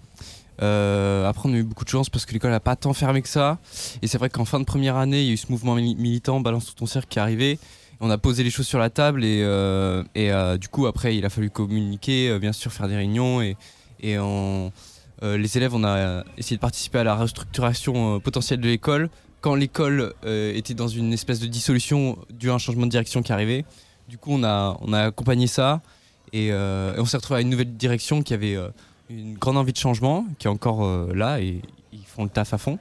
[0.63, 3.23] Euh, après, on a eu beaucoup de chance parce que l'école n'a pas tant fermé
[3.23, 3.59] que ça.
[4.03, 5.97] Et c'est vrai qu'en fin de première année, il y a eu ce mouvement mili-
[5.97, 7.59] militant Balance tout ton cirque qui est arrivé.
[8.01, 11.25] On a posé les choses sur la table et, euh, euh, du coup, après, il
[11.25, 13.57] a fallu communiquer, euh, bien sûr, faire des réunions et,
[14.05, 14.69] euh,
[15.23, 19.09] les élèves, on a essayé de participer à la restructuration euh, potentielle de l'école.
[19.45, 23.23] Quand l'école euh, était dans une espèce de dissolution dû à un changement de direction
[23.23, 23.67] qui arrivait,
[24.09, 25.83] du coup, on a, on a accompagné ça
[26.33, 28.69] et, euh, et on s'est retrouvé à une nouvelle direction qui avait euh,
[29.11, 31.61] une grande envie de changement, qui est encore euh, là et
[31.93, 32.79] ils font le taf à fond.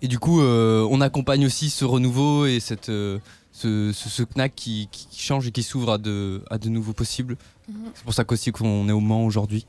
[0.00, 3.18] Et du coup, euh, on accompagne aussi ce renouveau et cette, euh,
[3.52, 6.70] ce, ce, ce knack qui, qui- qui change et qui s'ouvre à de, à de
[6.70, 7.36] nouveaux possibles.
[7.68, 7.74] Mhm.
[7.94, 9.66] C'est pour ça qu'aussi qu'on est au Mans aujourd'hui.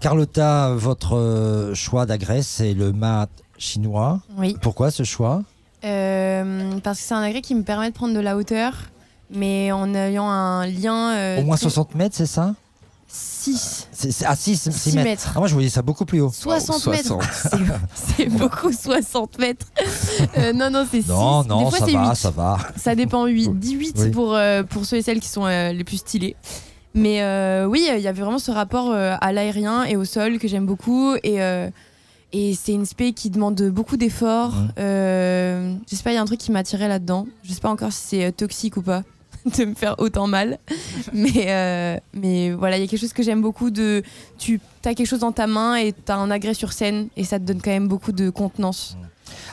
[0.00, 4.18] Carlotta, votre choix d'agrès, c'est le mat chinois.
[4.36, 5.42] oui Pourquoi ce choix
[5.84, 8.72] Euh, parce que c'est un agrès qui me permet de prendre de la hauteur
[9.32, 12.54] mais en ayant un lien euh, Au moins très- 60 mètres, c'est ça
[13.12, 15.08] 6, C'est c'est- à 6, 6 mètres.
[15.08, 15.32] mètres.
[15.34, 16.30] Ah, moi, je voyais ça beaucoup plus haut.
[16.32, 17.06] 60 mètres.
[17.08, 17.22] 60.
[17.94, 19.66] C'est- C'est beaucoup 60 mètres.
[20.38, 21.08] Euh, non, non, c'est 6.
[21.08, 22.14] Non, non, Des fois, ça c'est va, 8.
[22.16, 22.58] ça va.
[22.76, 23.48] Ça dépend, 8.
[23.58, 24.10] 18 Oui.
[24.10, 26.36] pour, euh, pour ceux et celles qui sont euh, les plus stylés.
[26.94, 30.38] Mais euh, oui, il y avait vraiment ce rapport euh, à l'aérien et au sol
[30.38, 31.14] que j'aime beaucoup.
[31.24, 31.68] Et, euh,
[32.32, 34.52] et c'est une spé qui demande beaucoup d'efforts.
[34.54, 34.72] Mhm.
[34.78, 37.26] Euh, je sais pas, il y a un truc qui m'attirait là-dedans.
[37.42, 39.02] Je sais pas encore si c'est euh, toxique ou pas
[39.58, 40.58] de me faire autant mal.
[41.12, 43.70] mais, euh, mais voilà, il y a quelque chose que j'aime beaucoup.
[43.70, 44.02] De,
[44.38, 47.24] tu as quelque chose dans ta main et tu as un agrès sur scène et
[47.24, 48.96] ça te donne quand même beaucoup de contenance.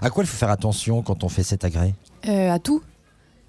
[0.01, 1.93] À quoi il faut faire attention quand on fait cet agrès?
[2.27, 2.81] Euh, à tout.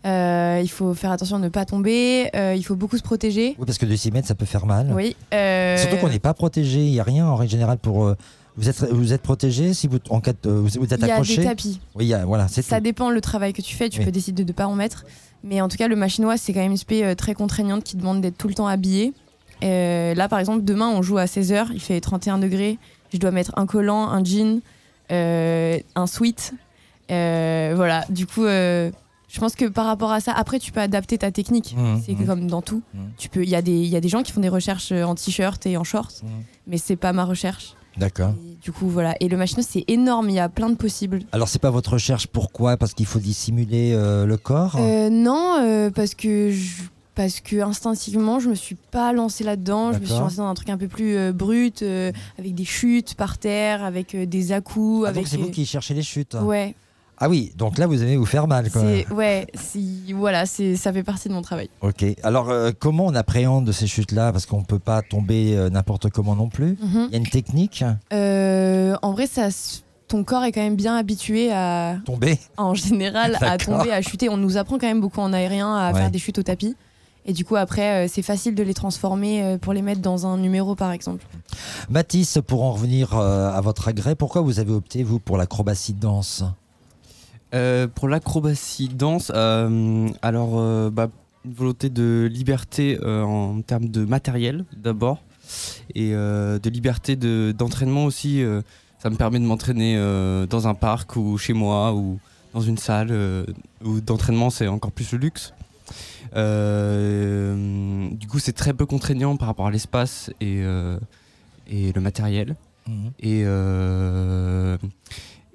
[0.06, 2.30] Euh, il faut faire attention à ne pas tomber.
[2.34, 3.56] euh, il faut beaucoup se protéger.
[3.58, 4.92] Oui, parce que de 6 mètres, ça peut faire mal.
[4.94, 5.16] Oui.
[5.34, 8.14] euh, Surtout qu'on n'est pas protégé, il n'y a rien en règle générale pour.
[8.58, 11.06] Euh, vous êtes, vous êtes protégé si vous, en cas de- vous, vous êtes Il
[11.06, 11.80] y a accroché des tapis.
[11.94, 12.82] Oui, il y a- voilà, c'est Ça tout.
[12.84, 13.88] dépend le travail que tu fais.
[13.88, 14.04] Tu Oui.
[14.04, 15.04] peux décider de ne pas en mettre.
[15.44, 17.96] Mais en tout cas, le machinois, c'est quand même une spé euh, très contraignante qui
[17.96, 19.12] demande d'être tout le temps habillé.
[19.62, 21.68] Euh, là, par exemple, demain, on joue à 16h.
[21.72, 22.78] Il fait 31 degrés.
[23.12, 24.60] Je dois mettre un collant, un jean,
[25.12, 26.52] euh, un sweat.
[27.10, 28.04] Euh, voilà.
[28.10, 28.90] Du coup, euh,
[29.28, 31.74] je pense que par rapport à ça, après, tu peux adapter ta technique.
[31.76, 32.26] Mmh, C'est mmh.
[32.26, 32.82] comme dans tout.
[33.16, 33.42] Tu peux.
[33.42, 35.14] Il y a des, il y a des gens qui font des recherches euh, en
[35.14, 36.28] t-shirt et en shorts, Mhm.
[36.66, 37.74] mais c'est pas ma recherche.
[37.98, 38.34] D'accord.
[38.62, 39.14] Du coup, voilà.
[39.20, 40.28] Et le machino, c'est énorme.
[40.30, 41.20] Il y a plein de possibles.
[41.32, 42.76] Alors, c'est pas votre recherche, pourquoi?
[42.76, 44.76] Parce qu'il faut dissimuler euh, le corps?
[44.78, 46.82] Euh, non, euh, parce que je-
[47.14, 49.92] parce que instinctivement, je me suis pas lancée là-dedans.
[49.92, 51.82] Je me suis lancée dans un truc un peu plus brut,
[52.38, 56.02] avec des chutes par terre, avec des à-coups, Ah, donc c'est vous qui cherchez les
[56.04, 56.76] chutes Ouais,
[57.20, 59.04] Ah oui, donc là, vous allez vous faire mal quand même.
[59.09, 59.46] c'est ouais,
[60.14, 61.68] voilà, ça fait partie de mon travail.
[61.81, 62.04] Ok.
[62.22, 64.33] Alors, euh, comment on appréhende ces chutes-là?
[64.33, 66.76] Parce qu'on peut pas tomber euh, n'importe comment non plus.
[66.81, 67.07] Mhm.
[67.09, 67.85] Il y a une technique?
[68.12, 69.48] Euh, en vrai, ça,
[70.07, 74.28] ton corps est quand même bien habitué à, Tomber en général, à tomber, à chuter.
[74.28, 75.98] On nous apprend quand même beaucoup en aérien à Ouais.
[76.00, 76.76] faire des chutes au tapis.
[77.26, 80.26] Et du coup, après, euh, c'est facile de les transformer euh, pour les mettre dans
[80.26, 81.26] un numéro, par exemple.
[81.90, 85.92] Mathis, pour en revenir euh, à votre agrès, pourquoi vous avez opté, vous, pour l'acrobatie
[85.92, 86.42] de danse?
[87.54, 91.08] Euh, pour l'acrobatie danse, euh, alors euh, bah,
[91.46, 95.22] une volonté de liberté en termes de matériel d'abord
[95.94, 98.42] et de liberté de- d'entraînement aussi.
[98.98, 99.96] ça me permet de m'entraîner
[100.50, 102.18] dans un parc ou chez moi ou
[102.52, 103.46] dans une salle
[103.82, 105.54] où d'entraînement c'est encore plus le luxe.
[106.34, 110.58] Du coup c'est très peu contraignant par rapport à l'espace et,
[111.70, 112.56] et le matériel.
[113.20, 114.76] Et, euh,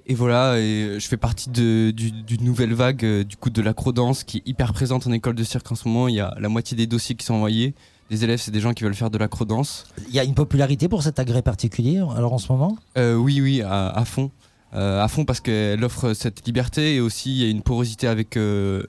[0.06, 3.62] et voilà, et je fais partie de- du- d'une nouvelle vague euh, du coup de
[3.62, 6.08] l'acrodance qui est hyper présente en école de cirque en ce moment.
[6.08, 7.74] Il y a la moitié des dossiers qui sont envoyés.
[8.10, 9.86] Les élèves, c'est des gens qui veulent faire de l'acrodance.
[10.08, 12.76] Il y a une popularité pour cet agrès particulier, alors en ce moment?
[12.98, 14.30] Euh, oui, oui, à, à fond.
[14.74, 18.06] Euh, à fond parce qu'elle offre cette liberté et aussi il y a une porosité
[18.06, 18.84] avec le,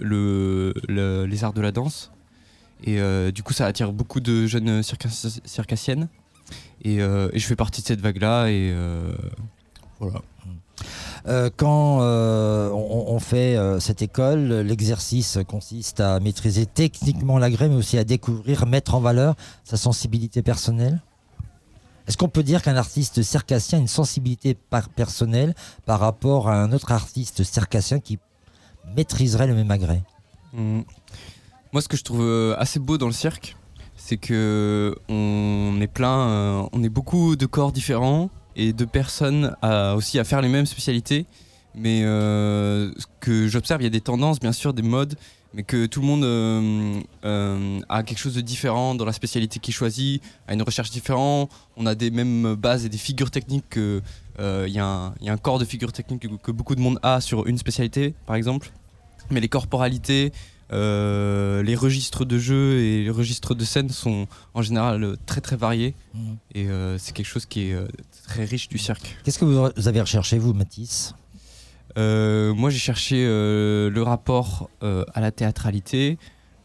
[0.89, 2.11] le- les arts de la danse.
[2.83, 2.99] Et
[3.31, 6.07] du coup, ça attire beaucoup de jeunes circas- circassiennes.
[6.83, 8.47] Et, et je fais partie de cette vague-là.
[8.51, 8.73] Et
[9.99, 10.21] voilà.
[11.27, 17.75] Euh, quand euh, on, fait euh, cette école, l'exercice consiste à maîtriser techniquement l'agrès, mais
[17.75, 21.01] aussi à découvrir, mettre en valeur sa sensibilité personnelle.
[22.07, 24.55] Est-ce qu'on peut dire qu'un artiste circassien a une sensibilité
[24.95, 28.19] personnelle par rapport à un autre artiste circassien qui
[28.95, 30.03] maîtriserait le même agrès
[30.55, 30.81] Mm.
[31.73, 33.57] Moi, ce que je trouve assez beau dans le cirque,
[33.97, 39.55] c'est que on est plein, on est beaucoup de corps différents et de personnes
[39.95, 41.25] aussi à faire les mêmes spécialités.
[41.75, 45.15] Mais euh, ce que j'observe, il y a des tendances, bien sûr, des modes,
[45.53, 49.59] mais que tout le monde euh, euh, a quelque chose de différent dans la spécialité
[49.59, 51.49] qu'il choisit, a une recherche différente.
[51.75, 54.01] On a des mêmes bases et des figures techniques que
[54.39, 57.19] euh, il y, a un- corps de figures techniques que, que beaucoup de monde a
[57.19, 58.71] sur une spécialité, par exemple.
[59.31, 60.31] Mais les corporalités,
[60.71, 65.55] euh, les registres de jeu et les registres de scène sont en général très très
[65.55, 66.37] variés Mhm.
[66.55, 67.87] et euh, c'est quelque chose qui est euh,
[68.27, 69.15] très riche du cirque.
[69.23, 71.13] Qu'est-ce que vous avez recherché, vous, Mathis
[71.97, 76.17] Euh, moi j'ai cherché euh, le rapport euh, à la théâtralité,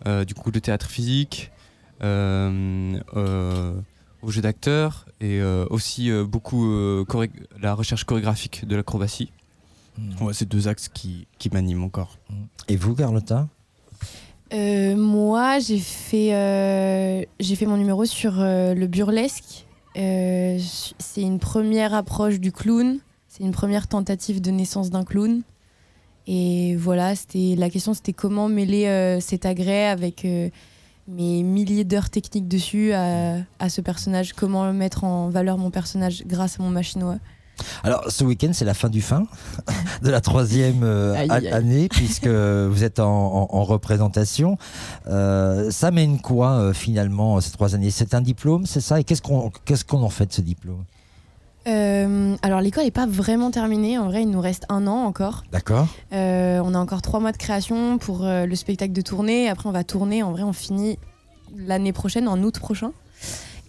[0.07, 1.51] euh, du coup le théâtre physique,
[2.03, 3.75] euh, euh,
[4.23, 7.05] au jeu d'acteur et euh, aussi euh, beaucoup euh,
[7.61, 9.31] la recherche chorégraphique de l'acrobatie.
[9.99, 10.23] Mhm.
[10.27, 12.19] Ouais, c'est deux axes qui, qui m'animent encore.
[12.69, 13.49] Et vous, Carlotta?
[14.53, 19.67] Euh, moi, j'ai fait, euh, j'ai fait mon numéro sur euh, le burlesque.
[19.95, 22.99] C'est une première approche du clown.
[23.29, 25.43] C'est une première tentative de naissance d'un clown.
[26.27, 30.25] Et voilà, c'était la question, c'était comment mêler cet agrès avec
[31.09, 34.33] mes milliers d'heures techniques dessus à, à ce personnage.
[34.33, 37.19] Comment mettre en valeur mon personnage grâce à mon machinois.
[37.85, 39.25] Alors, ce week-end, c'est la fin du fin
[40.03, 42.27] de la troisième euh, Aïe, aïe, année, puisque
[42.71, 44.59] vous êtes en, en- en représentation.
[45.09, 47.91] Euh, ça mène quoi, euh, finalement, ces trois années?
[47.91, 49.01] C'est un diplôme, c'est ça?
[49.01, 50.85] Et qu'est-ce qu'on qu'est-ce qu'on en fait de ce diplôme?
[52.43, 53.97] Alors l'école n'est pas vraiment terminée.
[53.97, 55.45] En vrai, il nous reste un an encore.
[55.53, 59.49] D'accord on a encore trois mois de création pour le spectacle de tournée.
[59.49, 60.23] Après, on va tourner.
[60.25, 60.99] En vrai, on finit
[61.57, 62.91] l'année prochaine, en août prochain.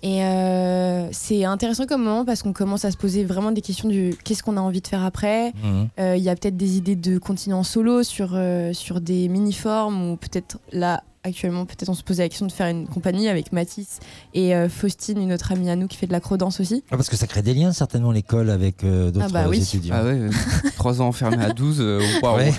[0.03, 3.87] Et euh, c'est intéressant comme moment parce qu'on commence à se poser vraiment des questions
[3.87, 5.53] du qu'est-ce qu'on a envie de faire après.
[5.63, 5.89] Mhm.
[5.99, 9.27] Euh, Il y a peut-être des idées de continuer en solo sur, euh, sur des
[9.27, 13.27] mini-formes ou peut-être là, actuellement, peut-être on se posait la question de faire une compagnie
[13.27, 13.99] avec Mathis
[14.33, 16.83] et euh, Faustine, une autre amie à nous qui fait de l'acrodance aussi.
[16.89, 19.59] Ah, Parce que ça crée des liens, certainement, l'école avec euh, d'autres Ah bah oui.
[19.61, 19.95] étudiants.
[19.99, 20.31] Ah ouais, euh,
[20.77, 22.37] trois ans enfermés à 12, euh, waouh.
[22.37, 22.51] Ouais.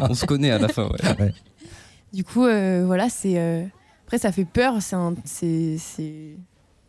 [0.00, 0.88] on se connaît à la fin.
[1.20, 1.34] Ouais.
[2.14, 3.34] Du coup, euh, voilà, c'est.
[3.36, 3.64] euh,
[4.06, 4.76] Après, ça fait peur.
[4.80, 5.76] C'est.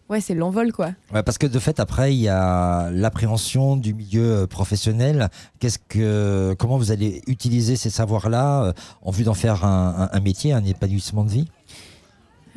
[0.09, 0.91] Ouais, c'est l'envol, quoi.
[1.13, 5.29] Ouais, parce que de fait, après, il y a l'appréhension du milieu euh, professionnel.
[5.59, 10.15] Qu'est-ce que, comment vous allez utiliser ces savoirs-là euh, en vue d'en faire un, un-
[10.15, 11.47] un métier, un épanouissement de vie?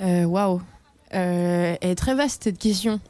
[0.01, 0.61] Euh, Waouh.
[1.15, 3.01] Euh, elle est très vaste, cette question.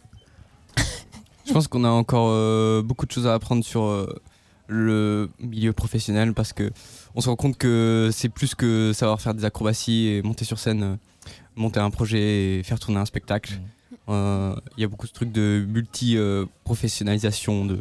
[1.46, 4.20] Je pense qu'on a encore euh, beaucoup de choses à apprendre sur euh,
[4.68, 6.70] le milieu professionnel parce que
[7.16, 10.58] on se rend compte que c'est plus que savoir faire des acrobaties et monter sur
[10.60, 10.98] scène,
[11.56, 13.54] monter un projet et faire tourner un spectacle.
[13.54, 13.66] Euh,
[14.08, 17.78] Il y a beaucoup de trucs de multi-professionnalisation, de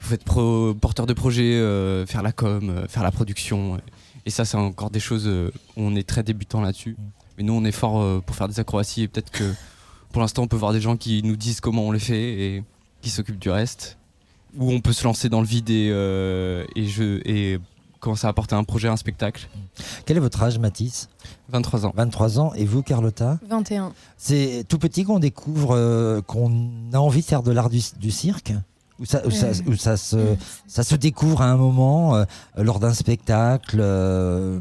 [0.00, 3.80] vous êtes pro- porteur de projet, euh, faire la com, euh, faire la production.
[4.26, 6.96] Et ça, c'est encore des choses euh, où on est très débutant là-dessus.
[7.36, 9.52] Mais nous, on est fort euh, pour faire des acrobaties et peut-être que
[10.12, 12.64] pour l'instant, on peut voir des gens qui nous disent comment on les fait et
[13.02, 13.98] qui s'occupent du reste.
[14.56, 17.58] Ou on peut se lancer dans le vide et, euh, et, je, et
[18.00, 19.48] commencer à apporter un projet, un spectacle.
[20.06, 21.08] Quel est votre âge, Mathis
[21.50, 21.92] 23 ans.
[21.96, 22.52] 23 ans.
[22.54, 23.92] Et vous, Carlotta 21.
[24.16, 26.50] C'est tout petit qu'on découvre euh, qu'on
[26.92, 28.52] a envie de faire de l'art du, du cirque
[29.00, 29.20] ou ça,
[29.96, 30.34] se,
[30.66, 32.24] ça se découvre à un moment euh,
[32.56, 34.58] lors d'un spectacle, euh,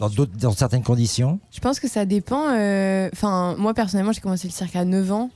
[0.00, 2.48] dans, certaines conditions Je pense que ça dépend.
[2.50, 5.30] euh, Enfin, moi, personnellement, j'ai commencé le cirque à 9 ans.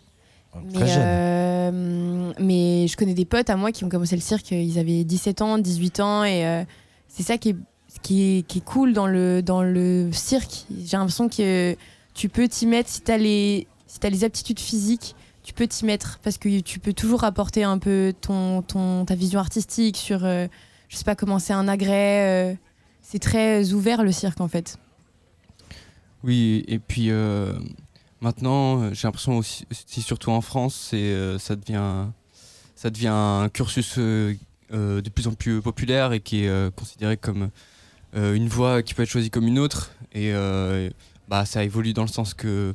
[0.74, 1.03] Très Mais, jeune.
[1.05, 5.05] euh, mais je connais des potes à moi qui ont commencé le cirque, ils avaient
[5.05, 6.64] 17 ans, 18 ans, et euh,
[7.11, 10.66] c'est ça qui est, cool dans le, cirque.
[10.70, 11.76] J'ai l'impression que
[12.14, 13.66] tu peux t'y mettre si tu as, les
[14.02, 15.16] les aptitudes physiques.
[15.42, 19.16] Tu peux t'y mettre parce que tu peux toujours apporter un peu ton, ton, ta
[19.16, 20.46] vision artistique sur, euh,
[20.88, 22.52] je sais pas, comment c'est un agrès.
[22.52, 22.54] euh,
[23.02, 24.78] c'est très ouvert le cirque en fait.
[26.22, 27.58] Oui, et puis euh,
[28.20, 30.94] maintenant, j'ai l'impression aussi, surtout en France,
[31.38, 33.98] ça, devient, un cursus
[34.72, 37.50] de plus en plus populaire et qui est euh, considéré comme
[38.16, 39.90] euh, une voie qui peut être choisie comme une autre.
[40.12, 40.90] Et euh,
[41.28, 42.74] bah, ça évolue dans le sens que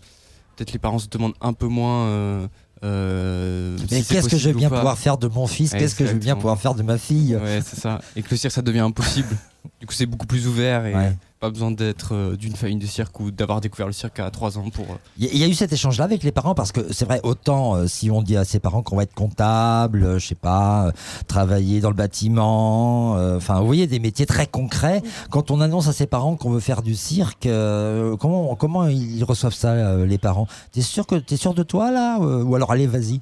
[0.55, 2.05] peut-être les parents se demandent un peu moins.
[2.07, 2.47] euh,
[2.83, 5.71] euh, Mais si qu'est-ce que je vais bien pouvoir faire de mon fils?
[5.71, 7.35] Qu'est-ce que je vais bien pouvoir faire de ma fille?
[7.35, 7.99] Ouais, c'est ça.
[8.15, 9.35] Et que le cirque, ça devient impossible.
[9.79, 11.15] du coup, c'est beaucoup plus ouvert et Ouais.
[11.39, 14.57] pas besoin d'être euh, d'une famille de cirque ou d'avoir découvert le cirque à 3
[14.57, 14.85] ans pour.
[14.85, 16.91] euh, Il y, a- il y a eu cet échange-là avec les parents parce que
[16.93, 20.19] c'est vrai, autant euh, si on dit à ses parents qu'on va être comptable, euh,
[20.19, 20.91] je sais pas, euh,
[21.27, 25.01] travailler dans le bâtiment, euh, enfin, vous voyez, des métiers très concrets.
[25.29, 29.23] Quand on annonce à ses parents qu'on veut faire du cirque, euh, comment, comment ils
[29.23, 30.47] reçoivent ça, euh, les parents?
[30.71, 33.19] T'es sûr que t'es sûr de toi là Ou alors allez, vas-y.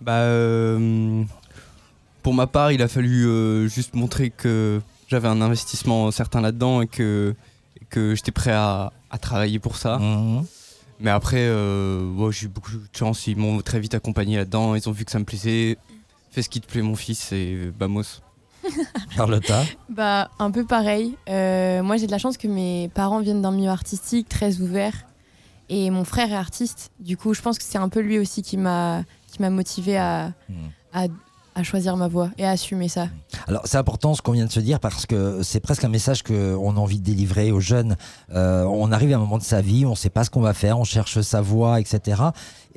[0.00, 1.22] Bah, euh,
[2.22, 6.82] pour ma part, il a fallu euh, juste montrer que j'avais un investissement certain là-dedans
[6.82, 7.34] et que,
[7.80, 9.98] et que j'étais prêt à, à travailler pour ça.
[9.98, 10.44] Mhm.
[10.98, 13.26] Mais après, euh, ouais, j'ai eu beaucoup de chance.
[13.26, 14.74] Ils m'ont très vite accompagné là-dedans.
[14.74, 15.76] Ils ont vu que ça me plaisait.
[16.30, 18.02] Fais ce qui te plaît, mon fils, et vamos.
[19.14, 21.16] Carlotta Bah, un peu pareil.
[21.28, 24.94] Euh, moi, j'ai de la chance que mes parents viennent d'un milieu artistique très ouvert.
[25.68, 26.90] Et mon frère est artiste.
[27.00, 29.98] Du coup, je pense que c'est un peu lui aussi qui m'a qui m'a motivé
[29.98, 30.56] à, Mhm.
[30.94, 31.06] à,
[31.56, 33.08] à choisir ma voie et à assumer ça.
[33.48, 36.22] Alors c'est important ce qu'on vient de se dire parce que c'est presque un message
[36.22, 37.96] qu'on a envie de délivrer aux jeunes.
[38.34, 40.42] Euh, on arrive à un moment de sa vie, on ne sait pas ce qu'on
[40.42, 42.22] va faire, on cherche sa voie, etc.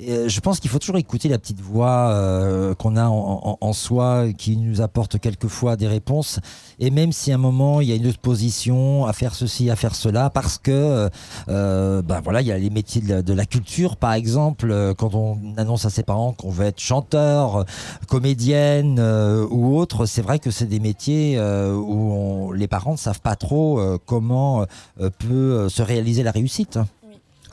[0.02, 3.41] Et euh, je pense qu'il faut toujours écouter la petite voix euh, qu'on a en,
[3.43, 6.39] en- en soi, qui nous apporte quelquefois des réponses.
[6.80, 9.76] Et même si à un moment il y a une opposition à faire ceci, à
[9.76, 11.10] faire cela, parce que
[11.50, 14.72] euh, ben voilà, il y a les métiers de la, de la culture, par exemple,
[14.72, 17.66] euh, quand on annonce à ses parents qu'on veut être chanteur,
[18.08, 22.93] comédienne euh, ou autre, c'est vrai que c'est des métiers euh, où on- les parents
[22.93, 24.62] ne savent pas trop euh, comment
[25.02, 26.80] euh, peut euh, se réaliser la réussite.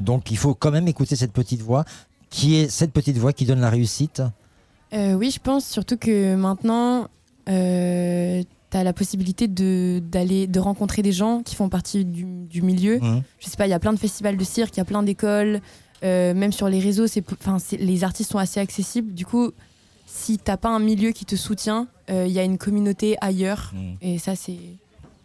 [0.00, 1.84] Donc il faut quand même écouter cette petite voix,
[2.30, 4.22] qui est cette petite voix qui donne la réussite.
[4.92, 7.08] Euh, oui, je pense surtout que maintenant,
[7.48, 12.24] euh, tu as la possibilité de, d'aller, de rencontrer des gens qui font partie du,
[12.24, 12.98] du milieu.
[13.00, 13.22] Mhm.
[13.38, 15.02] Je sais pas, il y a plein de festivals de cirque, il y a plein
[15.02, 15.60] d'écoles,
[16.04, 19.14] euh, même sur les réseaux, c'est, enfin, c'est- les artistes sont assez accessibles.
[19.14, 19.50] Du coup,
[20.06, 23.72] si t'as pas un milieu qui te soutient, euh, il y a une communauté ailleurs.
[23.74, 23.94] Mm.
[24.02, 24.58] Et ça, c'est.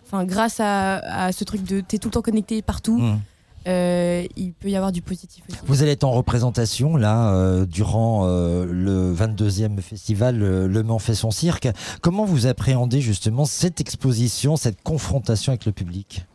[0.06, 3.20] Enfin, grâce à, à ce truc de t'es tout le temps connecté partout, Mm.
[3.68, 5.60] Euh, il peut y avoir du positif aussi.
[5.66, 11.16] Vous allez être en représentation là euh, durant euh, le 22e festival Le Mans fait
[11.16, 11.68] son cirque.
[12.02, 16.26] Comment vous appréhendez justement cette exposition, cette confrontation avec le public?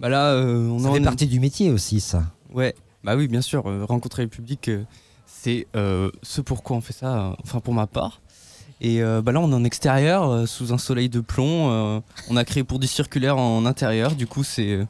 [0.00, 2.24] Bah là, euh, on Ça en fait partie du métier aussi, ça.
[2.52, 3.64] Ouais, bah oui, bien sûr.
[3.86, 4.70] rencontrer le public,
[5.26, 8.20] c'est euh, ce pourquoi on fait ça, enfin pour ma part.
[8.80, 11.70] Et euh, bah là, on est en extérieur, euh, sous un soleil de plomb.
[11.70, 14.14] euh, on a créé pour du circulaire en intérieur.
[14.14, 14.84] Du coup, c'est euh,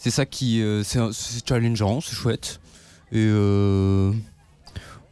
[0.00, 0.62] c'est ça qui.
[0.62, 2.58] euh, c'est challengeant, c'est chouette.
[3.12, 4.12] Et euh,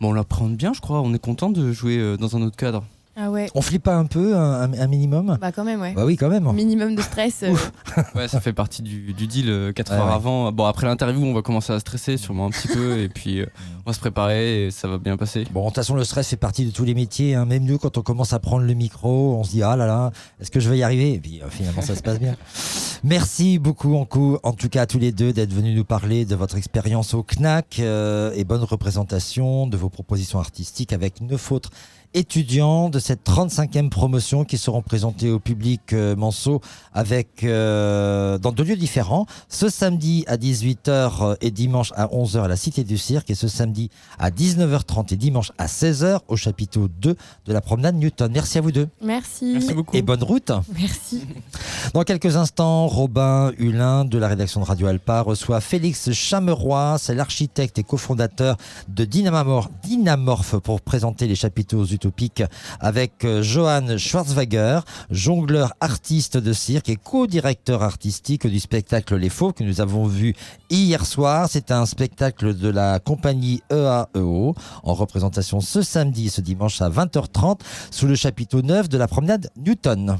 [0.00, 1.02] bon, on l'appréhende bien, je crois.
[1.02, 2.84] On est content de jouer euh, dans un autre cadre.
[3.20, 5.36] Ah ouais, On flippe pas un peu, un, un minimum?
[5.40, 5.92] Bah quand même, ouais.
[5.92, 6.52] Bah oui, quand même.
[6.52, 7.42] Minimum de stress.
[7.42, 7.52] euh,
[8.14, 10.12] Ouais, ça fait partie du, du deal 4 Ouais, heures ouais.
[10.12, 10.52] avant.
[10.52, 12.98] Bon, après l'interview, on va commencer à stresser sûrement un petit peu.
[13.00, 13.46] Et puis, euh,
[13.86, 15.44] on va se préparer et ça va bien passer.
[15.50, 17.34] Bon, de toute façon, le stress fait partie de tous les métiers.
[17.34, 17.44] hein.
[17.44, 20.12] Même nous, quand on commence à prendre le micro, on se dit ah là là,
[20.40, 21.14] est-ce que je vais y arriver?
[21.14, 22.36] Et puis euh, finalement, ça se passe bien.
[23.04, 26.24] Merci beaucoup, en, coup, en tout cas à tous les deux, d'être venus nous parler
[26.24, 31.50] de votre expérience au CNAC euh, et bonne représentation de vos propositions artistiques avec neuf
[31.52, 31.70] autres
[32.14, 36.60] étudiants de cette 35e promotion qui seront présentés au public euh, Manceau
[36.92, 39.26] avec euh, dans deux lieux différents.
[39.48, 43.48] Ce samedi à 18h et dimanche à 11h à la Cité du Cirque et ce
[43.48, 48.30] samedi à 19h30 et dimanche à 16h au chapiteau 2 de la promenade Newton.
[48.32, 49.50] Merci à vous deux Merci.
[49.52, 49.96] Merci beaucoup.
[49.96, 50.50] et bonne route.
[50.78, 51.24] Merci.
[51.94, 57.14] Dans quelques instants, Robin Hulin de la rédaction de Radio Alpa reçoit Félix Chameroy, c'est
[57.14, 58.56] l'architecte et cofondateur
[58.88, 62.44] de Dynamor- Dynamorph pour présenter les chapiteaux utopiques
[62.78, 64.80] avec euh, Johan Schwarzwager,
[65.10, 70.34] jongleur artiste de cirque et co-directeur artistique du spectacle Les Faux que nous avons vu
[70.70, 71.48] hier soir.
[71.50, 76.88] C'est un spectacle de la compagnie EAEO en représentation ce samedi et ce dimanche à
[76.88, 80.18] 20h30 sous le chapiteau 9 de la promenade Newton.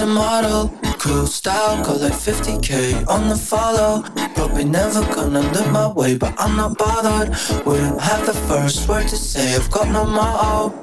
[0.00, 4.02] A model, cool style, got like 50k on the follow.
[4.34, 7.30] Probably never gonna look my way, but I'm not bothered.
[7.66, 10.74] Wouldn't have the first word to say, I've got no motto.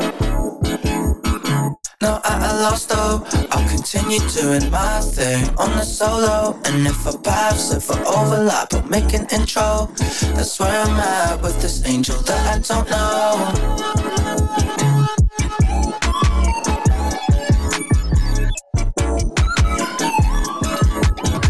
[2.01, 6.59] Now at a loss though, I'll continue doing my thing on the solo.
[6.65, 9.89] And if I pass, if I overlap, I'll make an intro.
[10.35, 14.46] That's where I'm at with this angel that I don't know.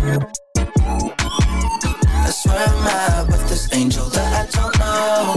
[0.08, 0.32] That's
[2.46, 5.36] where I'm with this angel that I don't know.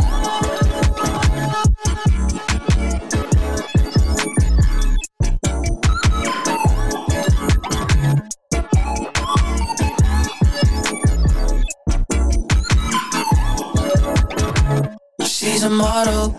[15.26, 16.36] She's a model,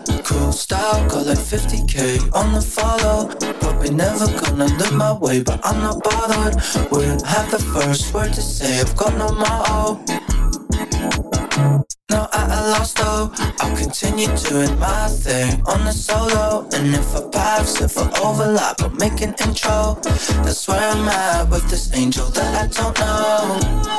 [0.52, 3.28] style, got like 50k on the follow.
[3.60, 6.56] Probably never gonna look my way, but I'm not bothered.
[6.90, 10.04] Wouldn't have the first word to say, I've got no motto.
[12.10, 13.30] Now at a loss though,
[13.60, 16.68] I'll continue doing my thing on the solo.
[16.74, 19.98] And if our paths ever overlap, I'll make an intro.
[20.44, 23.92] That's where I'm at with this angel that I don't know.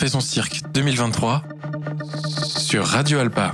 [0.00, 1.42] Fait son cirque 2023
[2.56, 3.52] sur Radio Alpa.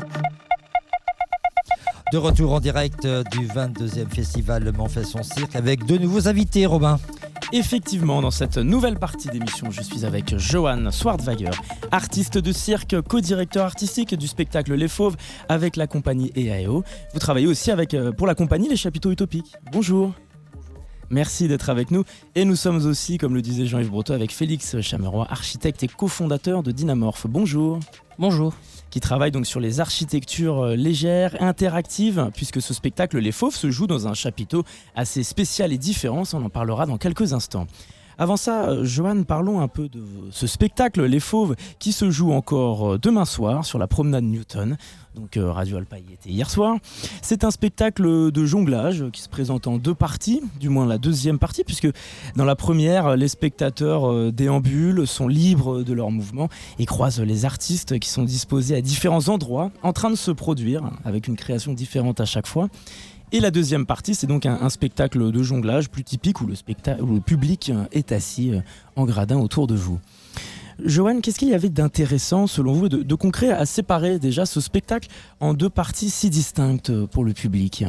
[2.12, 5.98] De retour en direct euh, du 22e festival Le Mans fait son cirque avec de
[5.98, 7.00] nouveaux invités, Robin.
[7.52, 11.50] Effectivement, dans cette nouvelle partie d'émission, je suis avec Johan Swartwager,
[11.90, 15.16] artiste de cirque, co-directeur artistique du spectacle Les Fauves
[15.48, 16.84] avec la compagnie EAEO.
[17.12, 19.52] Vous travaillez aussi avec, euh, pour la compagnie Les Chapiteaux Utopiques.
[19.72, 20.14] Bonjour.
[21.10, 22.04] Merci d'être avec nous.
[22.34, 26.62] Et nous sommes aussi, comme le disait Jean-Yves Breton, avec Félix Chameroy, architecte et cofondateur
[26.62, 27.26] de Dynamorph.
[27.28, 27.78] Bonjour.
[28.18, 28.54] Bonjour.
[28.90, 33.70] Qui travaille donc sur les architectures euh, légères, interactives, puisque ce spectacle Les Fauves se
[33.70, 36.22] joue dans un chapiteau assez spécial et différent.
[36.32, 37.66] On en parlera dans quelques instants.
[38.18, 42.94] Avant ça, Johan, parlons un peu de ce spectacle Les Fauves qui se joue encore
[42.94, 44.78] euh, demain soir sur la promenade Newton.
[45.14, 46.76] Donc euh, Radio Alpa y était hier soir.
[47.20, 51.38] C'est un spectacle de jonglage qui se présente en deux parties, du moins la deuxième
[51.38, 51.88] partie, puisque
[52.36, 56.48] dans la première, les spectateurs euh, déambulent, sont libres de leurs mouvements
[56.78, 60.90] et croisent les artistes qui sont disposés à différents endroits en train de se produire,
[61.04, 62.68] avec une création différente à chaque fois.
[63.32, 66.54] Et la deuxième partie, c'est donc un, spectacle de jonglage plus typique où le,
[67.02, 68.60] où le public euh, est assis euh,
[68.94, 69.98] en gradin autour de vous.
[70.84, 75.08] Johan, qu'est-ce qu'il y avait d'intéressant selon vous, de, concret à séparer déjà ce spectacle
[75.40, 77.84] en deux parties si distinctes euh, pour le public?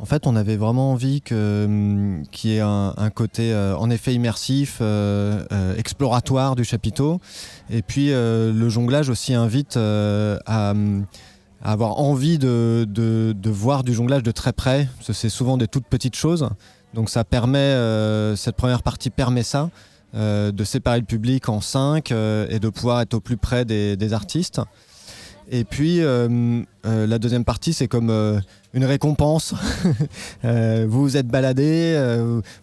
[0.00, 4.14] En fait, on avait vraiment envie hum, qu'il y ait un, côté euh, en effet
[4.14, 7.20] immersif, euh, euh, exploratoire du chapiteau.
[7.70, 10.72] Et puis euh, le jonglage aussi invite euh, à,
[11.62, 16.48] avoir envie de, voir du jonglage de très près, c'est souvent des toutes petites choses.
[16.94, 19.70] Donc ça permet, euh, cette première partie permet ça,
[20.14, 23.64] euh, de séparer le public en cinq euh, et de pouvoir être au plus près
[23.64, 24.60] des, artistes.
[25.50, 28.10] Et puis la deuxième partie, c'est comme
[28.74, 29.54] une récompense.
[30.42, 31.94] Vous vous êtes baladé,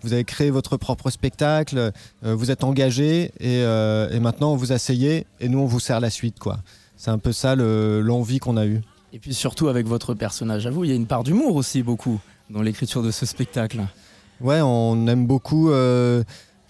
[0.02, 1.92] vous avez créé votre propre spectacle,
[2.22, 6.38] vous êtes engagé et, et maintenant vous asseyez et nous on vous sert la suite.
[6.38, 6.60] quoi.
[6.98, 8.82] C'est un peu ça le- l'envie qu'on a eue.
[9.14, 11.84] Et puis surtout avec votre personnage à vous, il y a une part d'humour aussi
[11.84, 12.20] beaucoup
[12.50, 13.82] dans l'écriture de ce spectacle.
[14.42, 16.24] Ouais, on aime beaucoup euh,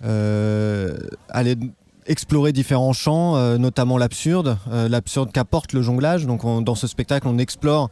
[0.04, 0.98] euh,
[1.30, 1.56] aller
[2.06, 6.28] explorer différents champs, euh, notamment l'absurde, l'absurde qu'apporte le jonglage.
[6.28, 7.90] Donc on- dans ce spectacle, on explore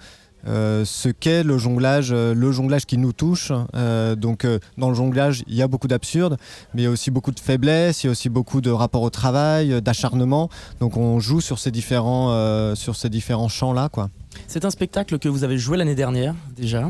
[0.47, 3.51] euh, ce qu'est le jonglage, euh, le jonglage qui nous touche.
[3.75, 4.45] Euh, donc
[4.77, 6.37] dans le jonglage, il y a beaucoup d'absurde,
[6.73, 9.03] mais il y a aussi beaucoup de faiblesses, il y a aussi beaucoup de rapports
[9.03, 10.49] au travail, d'acharnement.
[10.79, 14.09] Donc on joue sur ces différents, sur ces différents champs-là, quoi.
[14.47, 16.89] C'est un spectacle que vous avez joué l'année dernière déjà.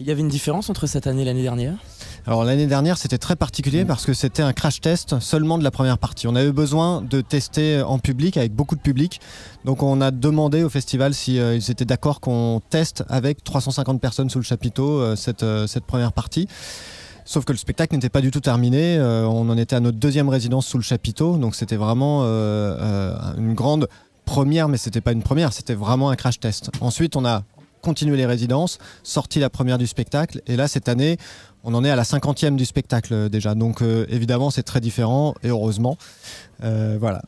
[0.00, 1.76] Il y avait une différence entre cette année et l'année dernière?
[2.26, 5.70] Alors l'année dernière, c'était très particulier parce que c'était un crash test seulement de la
[5.70, 6.26] première partie.
[6.26, 9.20] On avait besoin de tester en public avec beaucoup de public.
[9.66, 14.00] Donc on a demandé au festival si euh, ils étaient d'accord qu'on teste avec 350
[14.00, 16.48] personnes sous le chapiteau euh, cette, euh, cette première partie.
[17.26, 18.98] Sauf que le spectacle n'était pas du tout terminé.
[19.00, 21.38] On en était à notre deuxième résidence sous le chapiteau.
[21.38, 23.88] Donc c'était vraiment une grande
[24.26, 26.70] première, mais c'était pas une première, c'était vraiment un crash test.
[26.82, 27.42] Ensuite, on a
[27.80, 30.42] continué les résidences, sorti la première du spectacle.
[30.46, 31.18] Et là, cette année,
[31.64, 33.54] on en est à la cinquantième du spectacle euh, déjà.
[33.54, 35.96] Donc euh, évidemment, c'est très différent et heureusement.
[36.62, 37.22] Euh, voilà.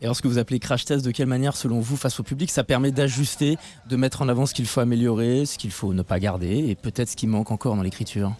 [0.00, 2.24] Et alors ce que vous appelez crash test, de quelle manière selon vous face au
[2.24, 3.56] public ça permet d'ajuster,
[3.88, 6.74] de mettre en avant ce qu'il faut améliorer, ce qu'il faut ne pas garder et
[6.74, 8.34] peut-être ce qui manque encore dans l'écriture?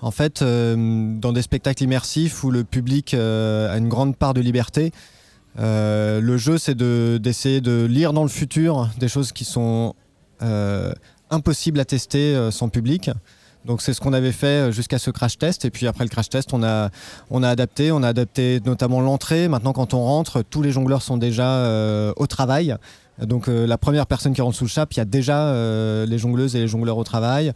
[0.00, 4.34] En fait, euh, dans des spectacles immersifs où le public euh, a une grande part
[4.34, 4.92] de liberté,
[5.58, 9.94] euh, le jeu c'est de- d'essayer de, lire dans le futur des choses qui sont
[11.30, 13.10] impossibles à tester sans public.
[13.66, 16.08] Donc c'est ce qu'on avait fait euh, jusqu'à ce crash test et puis après le
[16.08, 16.90] crash test on a,
[17.30, 19.48] on a adapté, on a adapté notamment l'entrée.
[19.48, 22.76] Maintenant quand on rentre, tous les jongleurs sont déjà euh, au travail.
[23.20, 25.52] Donc euh, la première personne qui rentre sous le chap, il y a déjà
[26.06, 27.52] les jongleuses et les jongleurs au travail.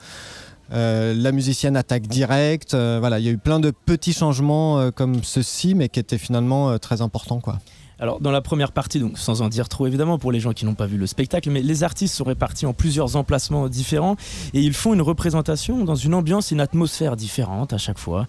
[0.72, 2.74] La musicienne attaque direct.
[2.74, 6.78] voilà, il y a eu plein de petits changements comme ceci, mais qui étaient finalement
[6.78, 7.40] très importants.
[7.40, 7.58] Quoi.
[8.00, 10.64] Alors dans la première partie, donc sans en dire trop évidemment pour les gens qui
[10.64, 14.16] n'ont pas vu le spectacle, mais les artistes sont répartis en plusieurs emplacements différents
[14.54, 18.26] et ils font une représentation dans une ambiance, une atmosphère différente à chaque fois.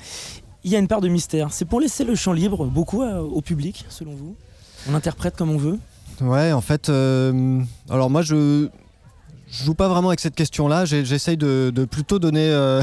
[0.66, 1.54] Il y a une part de mystère.
[1.54, 4.36] C'est pour laisser le champ libre beaucoup euh, au public, selon vous?
[4.90, 5.80] On interprète comme on veut?
[6.20, 8.68] Ouais, en fait, euh, alors moi je
[9.50, 10.86] je joue pas vraiment avec cette question-là.
[10.86, 12.82] J'essaye de, plutôt donner euh,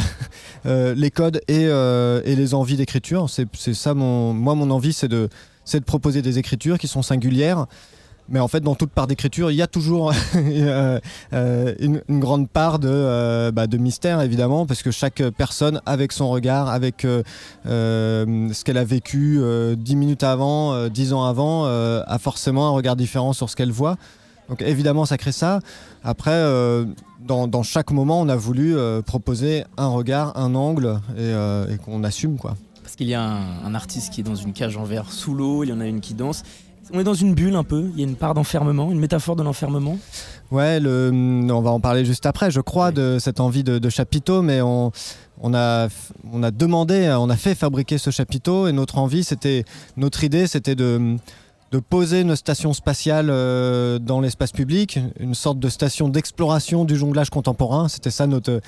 [0.94, 3.28] les codes et, et les envies d'écriture.
[3.28, 5.28] C'est ça mon, moi mon envie, c'est de
[5.68, 7.66] c'est de proposer des écritures qui sont singulières.
[8.30, 10.98] Mais en fait, dans toute part d'écriture, il y a toujours euh,
[11.32, 16.12] euh, une, grande part de, euh, bah, de mystère, évidemment, parce que chaque personne, avec
[16.12, 17.22] son regard, avec euh,
[17.66, 22.18] euh, ce qu'elle a vécu euh, dix minutes avant, euh, dix ans avant, euh, a
[22.18, 23.96] forcément un regard différent sur ce qu'elle voit.
[24.48, 25.60] Donc évidemment, ça crée ça.
[26.04, 26.84] Après, euh,
[27.20, 31.74] dans, dans chaque moment, on a voulu euh, proposer un regard, un angle, et, euh,
[31.74, 32.54] et qu'on assume, quoi.
[32.88, 35.34] Parce qu'il y a un, un artiste qui est dans une cage en verre sous
[35.34, 36.42] l'eau, il y en a une qui danse.
[36.90, 39.36] On est dans une bulle un peu, il y a une part d'enfermement, une métaphore
[39.36, 39.98] de l'enfermement.
[40.50, 41.10] Ouais, le,
[41.52, 44.62] on va en parler juste après, je crois, de cette envie de, de chapiteau, mais
[44.62, 44.90] on,
[45.42, 45.88] on, a,
[46.32, 49.66] on a demandé, on a fait fabriquer ce chapiteau, et notre envie, c'était,
[49.98, 51.18] notre idée, c'était de,
[51.72, 56.96] de poser une station spatiale euh, dans l'espace public, une sorte de station d'exploration du
[56.96, 57.88] jonglage contemporain.
[57.88, 58.62] C'était ça notre,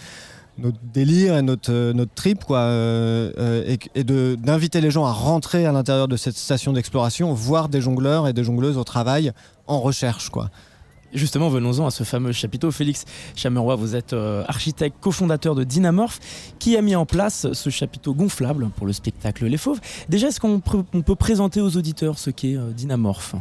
[0.61, 5.12] notre délire et notre, euh, notre trip, quoi, euh, euh, et, d'inviter les gens à
[5.12, 9.32] rentrer à l'intérieur de cette station d'exploration, voir des jongleurs et des jongleuses au travail
[9.66, 10.50] en recherche, quoi.
[11.12, 12.70] Justement, venons-en à ce fameux chapiteau.
[12.70, 13.04] Félix
[13.34, 14.12] Chameroy, vous êtes
[14.46, 16.20] architecte cofondateur de Dynamorph,
[16.61, 19.80] qui a mis en place ce chapiteau gonflable pour le spectacle Les Fauves.
[20.08, 23.34] Déjà, est-ce qu'on peut présenter aux auditeurs ce qu'est Dynamorph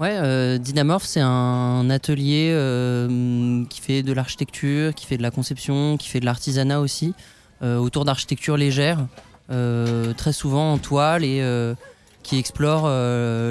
[0.00, 5.32] Ouais, euh, Dynamorph, c'est un atelier euh, qui fait de l'architecture, qui fait de la
[5.32, 7.14] conception, qui fait de l'artisanat aussi,
[7.62, 9.06] euh, autour d'architecture légère,
[9.48, 11.42] très souvent en toile et
[12.22, 12.86] qui explore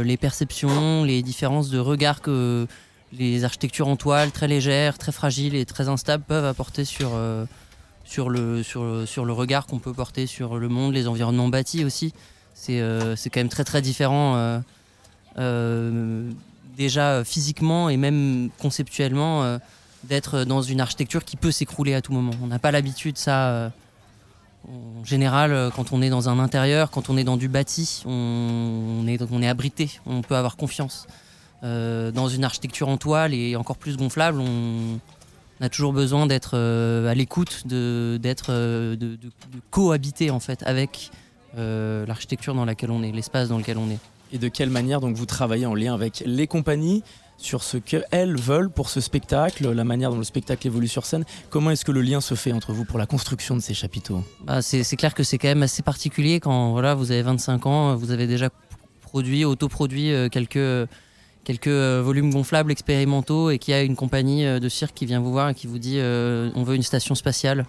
[0.03, 2.67] les perceptions, les différences de regard que
[3.11, 7.19] les architectures en toile, très légères, très fragiles et très instables, peuvent apporter sur,
[8.05, 11.83] sur, le, sur, sur le regard qu'on peut porter sur le monde, les environnements bâtis
[11.83, 12.13] aussi.
[12.53, 14.61] C'est quand même très très différent.
[15.39, 16.29] Euh,
[16.75, 19.57] déjà euh, physiquement et même conceptuellement euh,
[20.03, 22.31] d'être dans une architecture qui peut s'écrouler à tout moment.
[22.41, 23.71] On n'a pas l'habitude ça.
[24.67, 29.05] en général, quand on est dans un intérieur, quand on est dans du bâti, on,
[29.07, 31.07] est, abrité, on peut avoir confiance.
[31.63, 34.99] Dans une architecture en toile et encore plus gonflable, on,
[35.59, 41.09] a toujours besoin d'être à l'écoute, d'être, de, de- de cohabiter en fait avec
[41.55, 43.99] l'architecture dans laquelle on est, l'espace dans lequel on est.
[44.31, 47.03] Et de quelle manière donc vous travaillez en lien avec les compagnies
[47.37, 51.23] sur ce qu'elles veulent pour ce spectacle, la manière dont le spectacle évolue sur scène.
[51.49, 54.23] Comment est-ce que le lien se fait entre vous pour la construction de ces chapiteaux?
[54.43, 57.95] Bah, c'est clair que c'est quand même assez particulier quand voilà, vous avez 25 ans,
[57.95, 58.49] vous avez déjà
[59.01, 60.89] produit, autoproduit euh, quelques,
[61.43, 65.05] quelques euh, volumes gonflables expérimentaux et qu'il y a une compagnie euh, de cirque qui
[65.05, 67.65] vient vous voir et qui vous dit euh, on veut une station spatiale.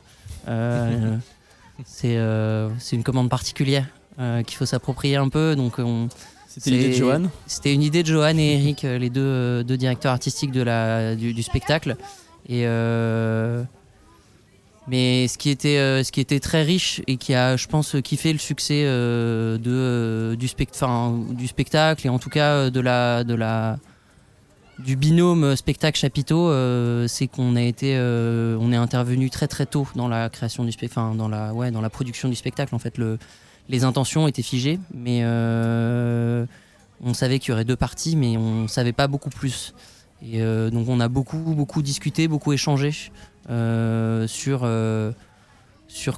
[0.48, 1.16] Euh,
[1.84, 3.86] c'est euh, une commande particulière
[4.44, 5.54] qu'il faut s'approprier un peu.
[5.54, 6.08] Donc on,
[6.48, 9.62] C'était l'idée de Johan C'était une idée de Johan et Eric, euh, les deux, euh,
[9.62, 11.96] deux directeurs artistiques de la, du, du spectacle.
[12.48, 13.62] Et euh,
[14.86, 18.32] mais ce qui, était, ce qui était très riche et qui a, je pense, kiffé
[18.32, 20.82] le succès de, du, spect-
[21.32, 23.78] du spectacle et en tout cas de la, de la,
[24.78, 29.86] du binôme spectacle-chapiteau, euh, c'est qu'on a été, euh, on est intervenu très très tôt
[29.94, 32.74] dans la création du spectacle, enfin dans la, ouais, dans la production du spectacle.
[32.74, 33.18] En fait, le,
[33.68, 36.46] les intentions étaient figées, mais euh,
[37.04, 39.74] on savait qu'il y aurait deux parties, mais on savait pas beaucoup plus.
[40.22, 42.92] Et euh, donc on a beaucoup beaucoup discuté, beaucoup échangé
[43.50, 44.58] euh, sur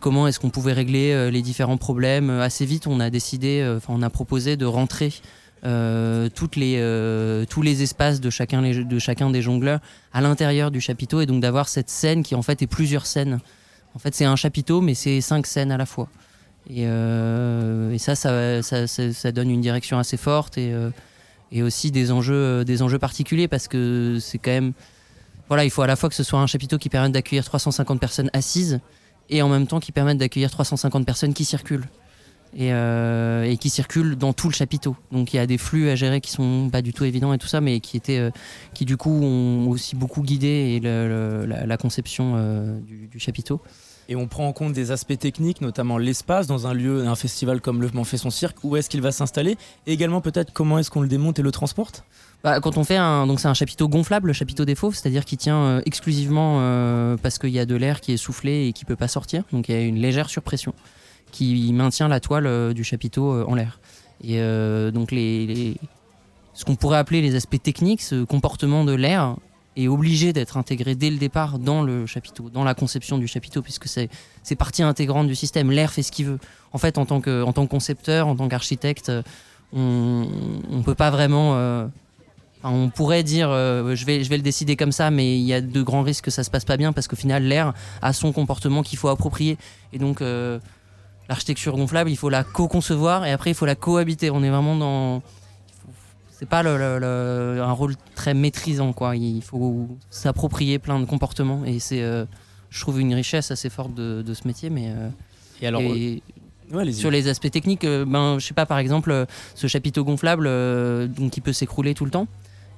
[0.01, 2.31] comment est-ce qu'on pouvait régler les différents problèmes.
[2.31, 5.13] Assez vite, on a décidé, on a proposé de rentrer
[5.63, 9.81] tous les espaces de chacun, de chacun des jongleurs
[10.13, 13.41] à l'intérieur du chapiteau et donc d'avoir cette scène qui en fait est plusieurs scènes.
[13.95, 16.09] En fait, c'est un chapiteau, mais c'est cinq scènes à la fois.
[16.69, 20.91] Et, euh, ça, ça, donne une direction assez forte et, euh,
[21.63, 24.73] aussi des enjeux, euh, des enjeux particuliers parce que c'est quand même.
[25.49, 27.99] Voilà, il faut à la fois que ce soit un chapiteau qui permette d'accueillir 350
[27.99, 28.81] personnes assises
[29.31, 31.89] et en même temps qui permette d'accueillir 350 personnes qui circulent.
[32.57, 32.73] Et,
[33.61, 34.97] qui circulent dans tout le chapiteau.
[35.13, 37.39] Donc il y a des flux à gérer qui sont pas du tout évidents et
[37.39, 38.31] tout ça, mais qui étaient,
[38.75, 43.61] qui du coup ont aussi beaucoup guidé la, conception du chapiteau.
[44.13, 47.61] Et on prend en compte des aspects techniques, notamment l'espace dans un lieu, un festival
[47.61, 49.57] comme le Mans fait son cirque, où est-ce qu'il va s'installer?
[49.87, 52.03] Et également peut-être comment est-ce qu'on le démonte et le transporte?
[52.43, 55.25] Bah, quand on fait un, donc c'est un chapiteau gonflable, le chapiteau des fauves, c'est-à-dire
[55.25, 58.73] qu'il tient euh, exclusivement euh, parce qu'il y a de l'air qui est soufflé et
[58.73, 60.75] qui peut pas sortir, donc il y a une légère surpression
[61.31, 63.79] qui maintient la toile euh, du chapiteau en l'air.
[64.25, 64.39] Et
[64.93, 65.77] donc les, les-
[66.53, 69.37] ce qu'on pourrait appeler les aspects techniques, ce comportement de l'air
[69.77, 73.63] est obligé d'être intégré dès le départ dans le chapiteau, dans la conception du chapiteau,
[73.63, 75.71] puisque c'est partie intégrante du système.
[75.71, 76.39] L'air fait ce qu'il veut.
[76.73, 79.23] En fait, en tant que, en tant que concepteur, en tant qu'architecte, euh,
[79.73, 80.27] on
[80.71, 81.87] ne peut pas vraiment euh,
[82.65, 85.55] on pourrait dire euh, je, vais, je vais le décider comme ça, mais il y
[85.55, 88.13] a de grands risques que ça se passe pas bien parce qu'au final, l'air a
[88.13, 89.57] son comportement qu'il faut approprier.
[89.93, 90.21] Et donc,
[91.29, 94.31] l'architecture gonflable, il faut la co-concevoir et après, il faut la cohabiter.
[94.31, 95.23] On est vraiment dans.
[96.41, 99.15] C'est pas le- le- le- un rôle très maîtrisant, quoi.
[99.15, 102.25] Il faut s'approprier plein de comportements et c'est, euh,
[102.71, 104.71] je trouve, une richesse assez forte de, de ce métier.
[104.71, 105.11] Mais euh,
[105.61, 106.23] Et alors, et-
[106.73, 106.95] Ouais, allez-y.
[106.95, 110.47] sur les aspects techniques, euh, ben, je sais pas, par exemple, euh, ce chapiteau gonflable,
[110.47, 112.27] euh, donc qui peut s'écrouler tout le temps.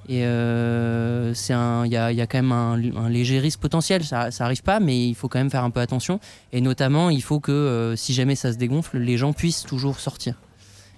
[0.09, 3.59] Et euh, c'est il y a, il y a quand même un, un léger risque
[3.61, 4.03] potentiel.
[4.03, 6.19] Ça, ça arrive pas, mais il faut quand même faire un peu attention.
[6.51, 10.01] Et notamment, il faut que euh, si jamais ça se dégonfle, les gens puissent toujours
[10.01, 10.35] sortir.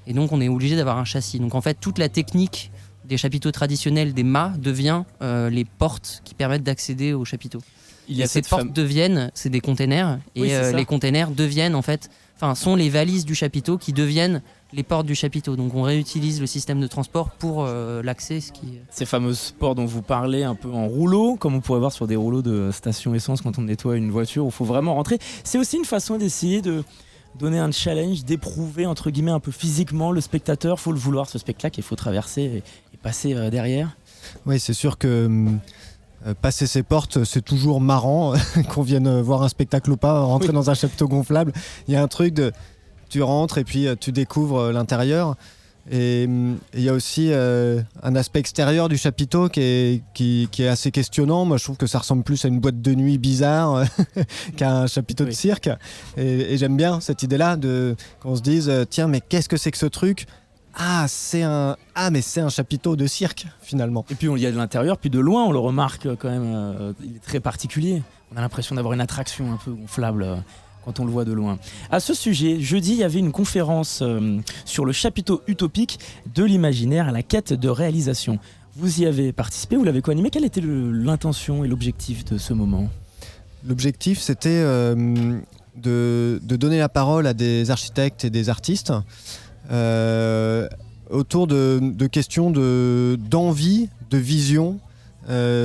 [0.08, 1.40] Et donc, on est obligé d'avoir un châssis.
[1.40, 2.72] Donc, en fait, toute la technique
[3.06, 7.60] des chapiteaux traditionnels des mâts devient euh, les portes qui permettent d'accéder au chapiteau.
[8.08, 10.86] Il y a Et ces portes fame- deviennent, c'est des containers, et Oui, euh, les
[10.86, 14.42] containers deviennent en fait, enfin, sont les valises du chapiteau qui deviennent
[14.74, 15.56] les portes du chapiteau.
[15.56, 18.80] Donc on réutilise le système de transport pour euh, l'accès, ce qui.
[18.92, 22.06] Ces fameux sports dont vous parlez un peu en rouleau, comme on pourrait voir sur
[22.06, 25.18] des rouleaux de station essence quand on nettoie une voiture, où il faut vraiment rentrer.
[25.44, 26.84] C'est aussi une façon d'essayer de
[27.38, 30.80] donner un challenge, d'éprouver entre guillemets un peu physiquement le spectateur.
[30.80, 33.96] faut le vouloir ce spectacle, il faut traverser et, et passer euh, derrière.
[34.46, 35.60] Oui, c'est sûr que hum,
[36.26, 38.34] euh, passer ces portes, c'est toujours marrant
[38.70, 41.54] qu'on vienne euh, voir un spectacle ou pas, rentrer dans un chapiteau gonflable.
[41.88, 42.52] Il y a un truc de.
[43.08, 45.36] Tu rentres et puis tu découvres l'intérieur.
[45.90, 46.24] Et
[46.74, 50.68] il y a aussi euh, un aspect extérieur du chapiteau qui est, qui, qui est
[50.68, 51.46] assez questionnant.
[51.46, 53.84] Moi, je trouve que ça ressemble plus à une boîte de nuit bizarre
[54.58, 55.70] qu'à un chapiteau de cirque.
[56.18, 59.58] Et, et j'aime bien cette idée-là de qu'on se dise euh, tiens, mais qu'est-ce que
[59.58, 60.26] c'est que ce truc?
[60.78, 64.06] Ah, c'est un ah, mais c'est un chapiteau de cirque finalement.
[64.10, 66.54] Et puis on y a de l'intérieur, puis de loin on le remarque quand même,
[66.54, 68.04] euh, il est très particulier.
[68.34, 70.36] On a l'impression d'avoir une attraction un peu gonflable euh,
[70.86, 71.58] quand on le voit de loin.
[71.92, 76.00] À ce sujet, jeudi il y avait une conférence euh, sur le chapiteau utopique
[76.34, 78.40] de l'imaginaire à la quête de réalisation.
[78.78, 80.30] Vous y avez participé, vous l'avez co-animé.
[80.30, 82.90] Quelle était l'intention et l'objectif de ce moment?
[83.68, 85.40] L'objectif, c'était euh,
[85.82, 88.94] de, donner la parole à des architectes et des artistes
[89.72, 90.68] euh,
[91.10, 94.78] autour de, de questions de- d'envie, de, vision,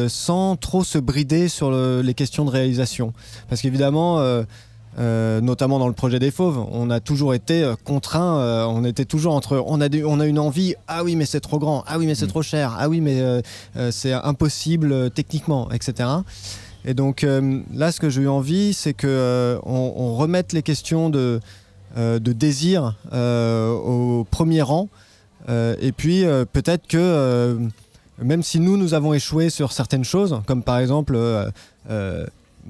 [0.08, 3.12] sans trop se brider sur le- les questions de réalisation.
[3.48, 4.18] Parce qu'évidemment,
[4.98, 8.84] euh, notamment dans le projet des Fauves, on a toujours été euh, contraint, euh, on
[8.84, 11.58] était toujours entre, on a, des- on a une envie, ah oui mais c'est trop
[11.60, 13.40] grand, ah oui mais c'est trop cher, ah oui mais euh,
[13.92, 16.08] c'est impossible techniquement, etc.
[16.84, 17.26] Et donc
[17.74, 21.38] là, ce que j'ai eu envie, c'est que on, on remette les questions de,
[21.96, 24.88] de désir au premier rang.
[25.48, 27.58] Et puis peut-être que
[28.22, 31.18] même si nous, nous avons échoué sur certaines choses, comme par exemple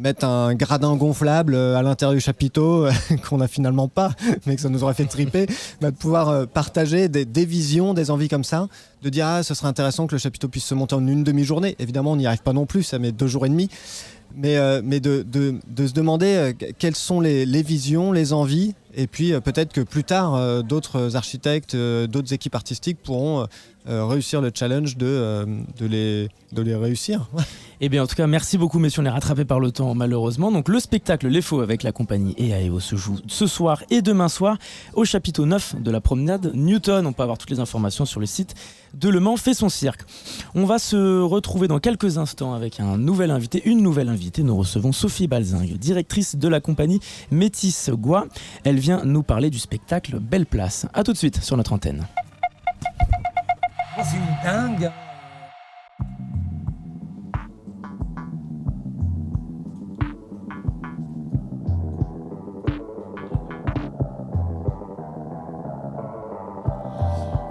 [0.01, 2.87] mettre un gradin gonflable euh, à l'intérieur du chapiteau
[3.29, 4.13] qu'on n'a finalement pas,
[4.47, 5.47] mais que ça nous aurait fait triper,
[5.81, 8.69] bah, de pouvoir euh, partager des, visions, des envies comme ça,
[9.03, 11.77] de dire ah ce serait intéressant que le chapiteau puisse se monter en une demi-journée.
[11.79, 13.69] Évidemment, on n'y arrive pas non plus, ça met deux jours et demi.
[14.37, 18.33] Mais, euh, mais de, de- se demander euh, que- quelles sont les, les visions, les
[18.33, 22.99] envies, et puis euh, peut-être que plus tard, euh, d'autres architectes, euh, d'autres équipes artistiques
[23.03, 23.47] pourront
[23.87, 25.47] réussir le challenge de,
[25.79, 27.29] de, les, de les réussir.
[27.81, 29.01] Eh bien, en tout cas, merci beaucoup, messieurs.
[29.03, 30.53] On est rattrapés par le temps, malheureusement.
[30.53, 34.29] Donc, le spectacle Les Faux avec la compagnie EAEO se joue ce soir et demain
[34.29, 34.59] soir
[34.93, 37.07] au chapiteau 9 de la promenade Newton.
[37.07, 38.55] On peut avoir toutes les informations sur le site
[38.93, 40.03] de Le Mans fait son cirque.
[40.55, 44.43] On va se retrouver dans quelques instants avec un nouvel invité, une nouvelle invitée.
[44.43, 48.27] Nous recevons Sophie Balzingue, directrice de la compagnie Métis Gois.
[48.65, 50.87] Elle vient nous parler du spectacle Belle Place.
[50.95, 52.07] A tout de suite sur notre antenne.
[54.03, 54.91] C'est une dingue.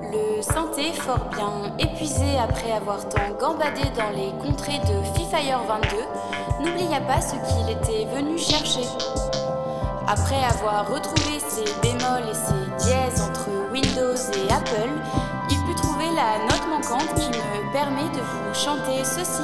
[0.01, 6.65] Le sentait fort bien, épuisé après avoir tant gambadé dans les contrées de Fifire 22,
[6.65, 8.81] n'oublia pas ce qu'il était venu chercher.
[10.11, 14.89] Après avoir retrouvé ses bémols et ses dièses entre Windows et Apple,
[15.51, 19.43] il put trouver la note manquante qui me permet de vous chanter ceci.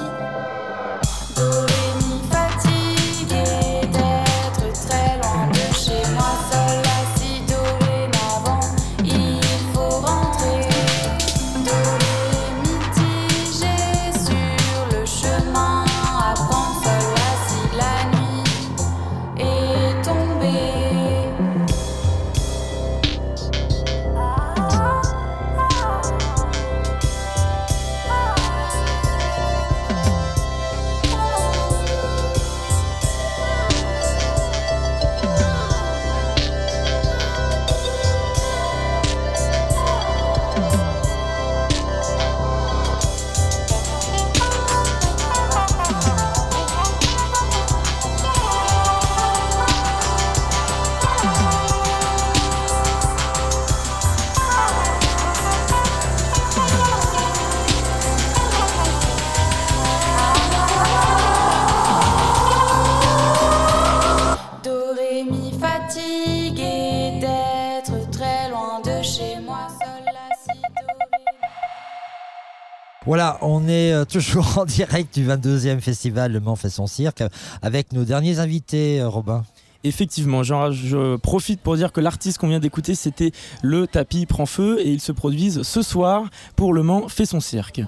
[73.41, 77.23] On est euh, toujours en direct du 22e festival Le Mans fait son cirque
[77.61, 79.43] avec nos derniers invités, euh, Robin.
[79.83, 83.31] Effectivement, je profite pour dire que l'artiste qu'on vient d'écouter, c'était
[83.61, 86.23] Le Tapis Prend Feu et ils se produisent ce soir
[86.55, 87.81] pour Le Mans fait son cirque.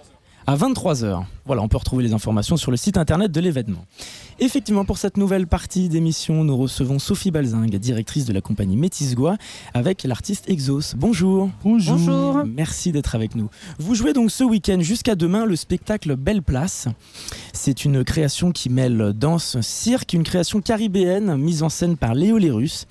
[0.46, 3.86] À 23h, Voilà, on peut retrouver les informations sur le site internet de l'événement.
[4.40, 9.16] Effectivement, pour cette nouvelle partie d'émission, nous recevons Sophie Balzingue, directrice de la compagnie Métis
[9.16, 9.38] Goa,
[9.74, 10.94] avec l'artiste Exos.
[10.98, 11.50] Bonjour.
[11.64, 12.44] Bonjour.
[12.46, 13.50] Merci d'être avec nous.
[13.80, 16.90] Vous jouez donc ce week-end jusqu'à demain le spectacle Belle Place.
[17.54, 22.38] C'est une création qui mêle danse, cirque, une création caribéenne mise en scène par Léo
[22.38, 22.88] Lérus.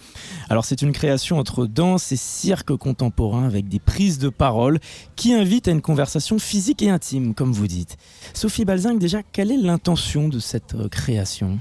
[0.49, 4.81] Alors c'est une création entre danse et cirque contemporain avec des prises de parole
[5.15, 7.99] qui invitent à une conversation physique et intime, comme vous dites.
[8.47, 11.59] Sophie Balzingue, déjà, quelle est l'intention de cette euh, création?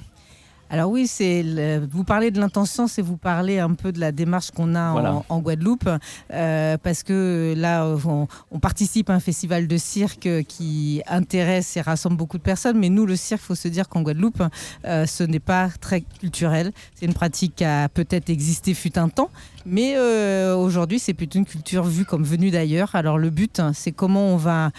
[0.70, 4.12] Alors oui, c'est le- vous parlez de l'intention, c'est vous parler un peu de la
[4.12, 5.24] démarche qu'on a en- Voilà.
[5.30, 5.90] en, Guadeloupe,
[6.32, 11.82] euh, parce que là, on, on participe à un festival de cirque qui intéresse et
[11.82, 14.44] rassemble beaucoup de personnes, mais nous, le cirque, faut se dire qu'en Guadeloupe,
[14.86, 16.72] euh, ce n'est pas très culturel.
[16.94, 19.32] C'est une pratique qui a peut-être existé fut un temps,
[19.66, 22.94] mais euh, aujourd'hui, c'est plutôt une culture vue comme venue d'ailleurs.
[22.94, 24.70] Alors le but, hein, c'est comment on va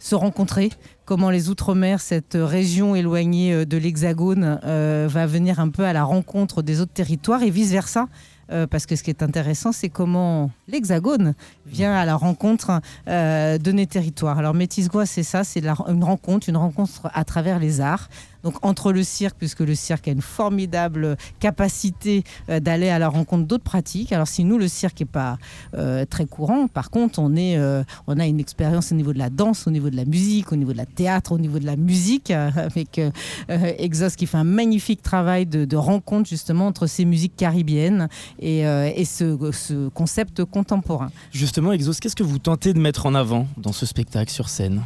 [0.00, 0.68] se rencontrer,
[1.04, 5.92] comment les Outre-mer, cette région éloignée euh, de l'Hexagone, euh, va venir un peu à
[5.92, 8.08] la rencontre des autres territoires et vice-versa.
[8.52, 11.34] Euh, parce que ce qui est intéressant, c'est comment l'Hexagone
[11.66, 14.38] vient à la rencontre de nos territoires.
[14.38, 18.10] Alors Métis-Gois, c'est ça, c'est une rencontre, une rencontre à travers les arts.
[18.44, 23.08] Donc entre le cirque, puisque le cirque a une formidable capacité euh, d'aller à la
[23.08, 24.12] rencontre d'autres pratiques.
[24.12, 25.38] Alors si nous, le cirque n'est pas
[25.76, 29.18] euh, très courant, par contre, on, est, euh, on a une expérience au niveau de
[29.18, 31.66] la danse, au niveau de la musique, au niveau de la théâtre, au niveau de
[31.66, 33.10] la musique, euh, avec euh,
[33.50, 38.66] euh, Exos qui fait un magnifique travail de, rencontre justement entre ces musiques caribéennes et,
[38.66, 41.10] euh, ce concept contemporain.
[41.32, 44.82] Justement, Exos, qu'est-ce que vous tentez de mettre en avant dans ce spectacle sur scène?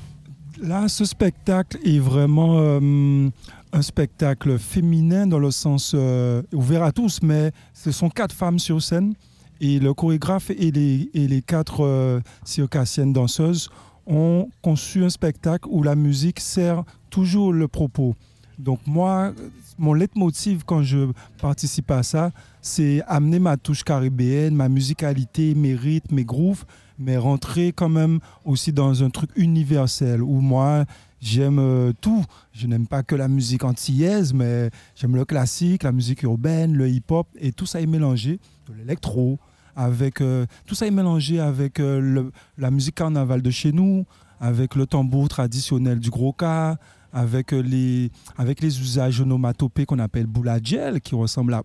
[0.60, 3.28] Là, ce spectacle est vraiment euh,
[3.72, 8.58] un spectacle féminin dans le sens euh, ouvert à tous, mais ce sont quatre femmes
[8.58, 9.14] sur scène
[9.60, 13.70] et le chorégraphe et les, et les quatre euh, circassiennes danseuses
[14.06, 18.16] ont conçu un spectacle où la musique sert toujours le propos.
[18.58, 19.32] Donc moi,
[19.78, 25.74] mon leitmotiv quand je participe à ça, c'est amener ma touche caribéenne, ma musicalité, mes
[25.74, 26.64] rythmes, mes grooves,
[26.98, 30.84] mais rentrer quand même aussi dans un truc universel où moi,
[31.20, 32.24] j'aime euh, tout.
[32.52, 36.88] Je n'aime pas que la musique antillaise, mais j'aime le classique, la musique urbaine, le
[36.88, 39.38] hip-hop, et tout ça est mélangé, de l'électro,
[39.76, 44.04] avec euh, tout ça est mélangé avec euh, la musique carnaval de chez nous,
[44.40, 46.76] avec le tambour traditionnel du gros cas,
[47.12, 51.62] avec euh, les avec les usages onomatopées qu'on appelle boulagel qui ressemble à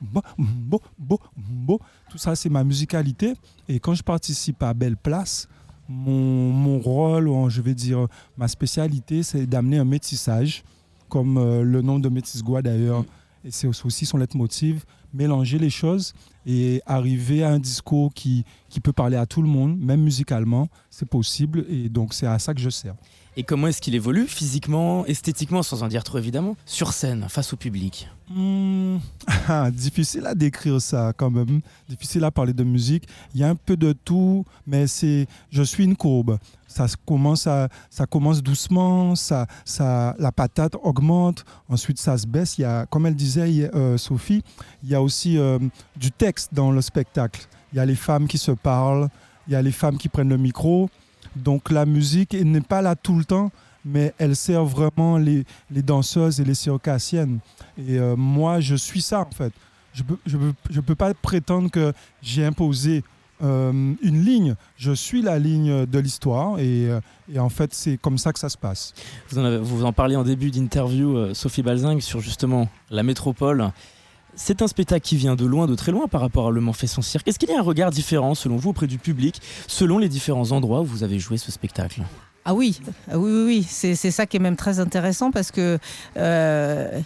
[0.00, 1.80] bo, bo, bo, bo.
[2.10, 3.34] tout ça c'est ma musicalité
[3.68, 5.48] et quand je participe à Belle Place
[5.88, 8.06] mon, mon rôle ou je vais dire
[8.36, 10.62] ma spécialité c'est d'amener un métissage
[11.08, 13.04] comme euh, le nom de Métis Gua d'ailleurs
[13.44, 16.12] et c'est aussi son leitmotiv mélanger les choses
[16.46, 20.68] et arriver à un discours qui, qui peut parler à tout le monde, même musicalement,
[20.88, 22.94] c'est possible et donc c'est à ça que je sers.
[23.36, 27.52] Et comment est-ce qu'il évolue physiquement, esthétiquement, sans en dire trop évidemment, sur scène, face
[27.52, 28.98] au public Hmm,
[29.48, 33.08] ah, difficile à décrire ça quand même, difficile à parler de musique.
[33.34, 36.38] Il y a un peu de tout, mais c'est, je suis une courbe.
[36.68, 37.48] Ça commence,
[37.90, 42.58] ça commence doucement, ça, ça, la patate augmente, ensuite ça se baisse.
[42.58, 44.44] Il y a, comme elle disait euh, Sophie,
[44.84, 45.58] il y a aussi euh,
[45.96, 47.48] du texte dans le spectacle.
[47.72, 49.08] Il y a les femmes qui se parlent,
[49.48, 50.88] il y a les femmes qui prennent le micro.
[51.36, 53.50] Donc la musique n'est pas là tout le temps,
[53.84, 57.38] mais elle sert vraiment les, les danseuses et les circassiennes.
[57.78, 59.52] Et euh, moi, je suis ça en fait.
[59.92, 60.36] Je ne peux, je
[60.70, 63.02] je peux pas prétendre que j'ai imposé
[63.42, 63.72] euh,
[64.02, 64.54] une ligne.
[64.76, 67.00] Je suis la ligne de l'histoire et, euh,
[67.32, 68.92] et en fait, c'est comme ça que ça se passe.
[69.30, 73.70] Vous en, avez- vous en parliez en début d'interview, Sophie Balzingue, sur justement la métropole.
[74.34, 76.72] C'est un spectacle qui vient de loin, de très loin par rapport à Le Mans
[76.72, 77.28] fait son cirque.
[77.28, 80.52] Est-ce qu'il y a un regard différent selon vous auprès du public, selon les différents
[80.52, 82.02] endroits où vous avez joué ce spectacle?
[82.44, 83.66] Ah oui, ah oui, oui, oui.
[83.68, 85.78] C'est, c'est ça qui est même très intéressant parce que
[86.16, 87.00] euh,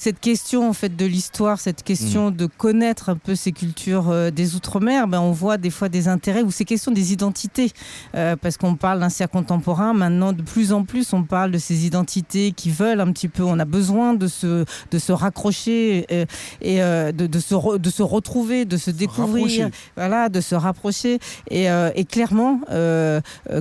[0.00, 4.30] cette question en fait de l'histoire, cette question de connaître un peu ces cultures euh,
[4.30, 7.70] des outre-mer, ben, on voit des fois des intérêts ou ces questions des identités
[8.14, 9.92] Euh, parce qu'on parle d'un cirque contemporain.
[9.92, 13.42] Maintenant, de plus en plus, on parle de ces identités qui veulent un petit peu.
[13.42, 16.24] On a besoin de se de se raccrocher euh,
[16.62, 19.66] et euh, de, de se re- de se retrouver, de se découvrir, rapprocher.
[19.96, 21.18] voilà, de se rapprocher.
[21.50, 21.66] Et,
[22.00, 22.60] et clairement,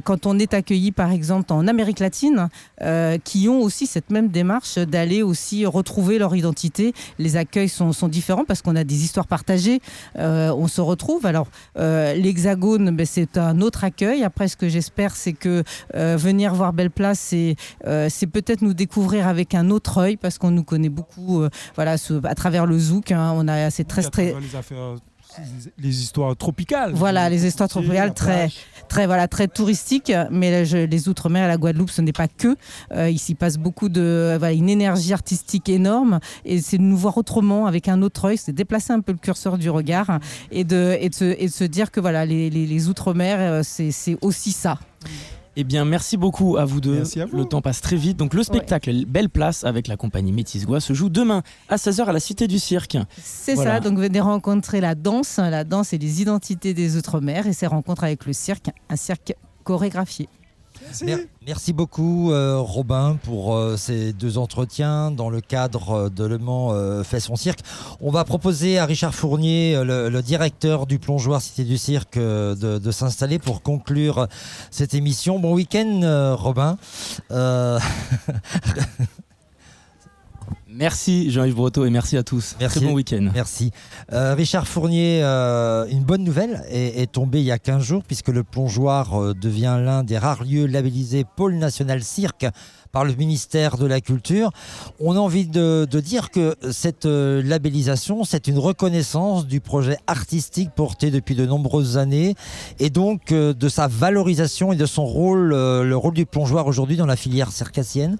[0.08, 2.50] quand on est accueilli, par exemple, en Amérique latine,
[3.24, 8.08] qui ont aussi cette même démarche d'aller aussi retrouver leur identité, les accueils sont, sont
[8.08, 9.80] différents parce qu'on a des histoires partagées.
[10.18, 11.26] Euh, on se retrouve.
[11.26, 11.48] Alors,
[11.78, 14.24] euh, l'Hexagone, ben, c'est un autre accueil.
[14.24, 15.64] Après, ce que j'espère, c'est que
[15.96, 17.56] euh, venir voir Belle Place, c'est
[18.10, 21.44] c'est peut-être nous découvrir avec un autre œil parce qu'on nous connaît beaucoup,
[21.76, 23.12] voilà, ce- à travers le zouk.
[23.12, 23.34] hein.
[23.36, 24.32] on a, c'est très, très,
[25.78, 26.92] les histoires tropicales.
[26.94, 28.50] Voilà, les histoires tropicales très,
[28.88, 30.12] très, voilà, très touristiques.
[30.32, 32.56] Mais je- les Outre-mer et la Guadeloupe, ce n'est pas que.
[32.94, 34.36] Euh, il s'y passe beaucoup de.
[34.40, 36.20] voilà, une énergie artistique énorme.
[36.46, 38.38] Et c'est de nous voir autrement, avec un autre œil.
[38.38, 40.20] C'est déplacer un peu le curseur du regard
[40.52, 43.38] et de, et de, se, et de se dire que voilà, les, les- les Outre-mer,
[43.40, 44.80] euh, c'est c'est aussi ça.
[45.60, 46.98] Eh bien, merci beaucoup à vous deux.
[46.98, 47.36] Merci à vous.
[47.36, 48.16] Le temps passe très vite.
[48.16, 52.06] Donc, le spectacle Belle Place avec la compagnie Métis Gois se joue demain à 16h
[52.06, 52.96] à la Cité du Cirque.
[53.20, 53.74] C'est Voilà.
[53.74, 57.66] ça, donc venez rencontrer la danse, la danse et les identités des Outre-mer et ses
[57.66, 59.34] rencontres avec le cirque, un cirque
[59.64, 60.30] chorégraphié.
[61.04, 66.26] Mer- Merci beaucoup euh, Robin pour euh, ces deux entretiens dans le cadre euh, de
[66.26, 66.74] Le Mans
[67.04, 67.60] fait son cirque.
[68.02, 73.40] On va proposer à Richard Fournier, le, directeur du plongeoir Cité du Cirque, de, s'installer
[73.40, 74.28] pour conclure
[74.72, 75.40] cette émission.
[75.40, 76.78] Bon week-end Robin.
[80.78, 82.56] Merci Jean-Yves Breteau et merci à tous.
[82.60, 82.80] Merci.
[82.80, 83.30] Très bon week-end.
[83.34, 83.72] Merci.
[84.14, 88.04] Euh, Richard Fournier, euh, une bonne nouvelle est, est tombée il y a 15 jours
[88.04, 92.46] puisque le plongeoir euh, devient l'un des rares lieux labellisés Pôle National Cirque
[92.92, 94.52] par le ministère de la Culture.
[95.00, 99.98] On a envie de, de dire que cette euh, labellisation, c'est une reconnaissance du projet
[100.08, 102.36] artistique porté depuis de nombreuses années
[102.80, 106.68] et donc euh, de sa valorisation et de son rôle, euh, le rôle du plongeoir
[106.68, 108.18] aujourd'hui dans la filière circassienne.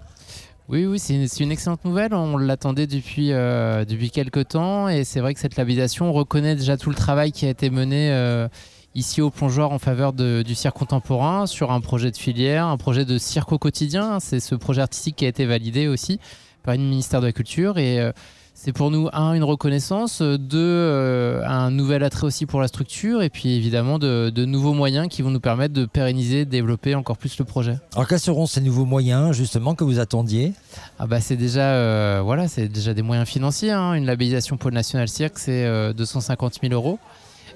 [0.70, 2.14] Oui, oui, c'est une, excellente nouvelle.
[2.14, 6.76] On l'attendait depuis, euh, depuis quelques temps et c'est vrai que cette labellisation reconnaît déjà
[6.76, 8.50] tout le travail qui a été mené euh,
[8.94, 13.06] ici au plongeoir en faveur du cirque contemporain sur un projet de filière, un projet
[13.06, 14.20] de cirque au quotidien.
[14.20, 16.20] C'est ce projet artistique qui a été validé aussi
[16.64, 18.12] par le ministère de la Culture et euh,
[18.60, 22.68] c'est pour nous, un, une reconnaissance, euh, deux, euh, un nouvel attrait aussi pour la
[22.68, 26.50] structure et puis évidemment de, de nouveaux moyens qui vont nous permettre de pérenniser, de
[26.50, 27.78] développer encore plus le projet.
[27.94, 30.54] Alors quels seront ces nouveaux moyens justement que vous attendiez?
[30.98, 33.72] Ah bah c'est déjà euh, voilà déjà des moyens financiers.
[33.72, 33.94] hein.
[33.94, 36.98] Une labellisation Pôle National Cirque c'est euh, 250 000 euros.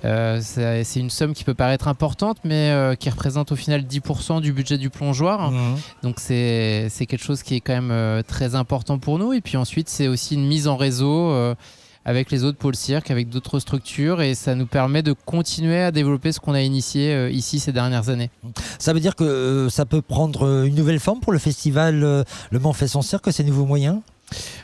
[0.04, 4.42] Euh, c'est une somme qui peut paraître importante, mais euh, qui représente au final 10%
[4.42, 5.52] du budget du plongeoir.
[6.04, 9.34] Donc c'est quelque chose qui est quand même euh, très important pour nous.
[9.34, 11.56] Et puis ensuite, c'est aussi une mise en réseau
[12.06, 15.92] avec les autres pôles cirque, avec d'autres structures, et ça nous permet de continuer à
[15.92, 18.30] développer ce qu'on a initié euh, ici ces dernières années.
[18.80, 22.24] Ça veut dire que euh, ça peut prendre une nouvelle forme pour le festival euh,
[22.50, 24.00] Le Mans fait son cirque, ces nouveaux moyens?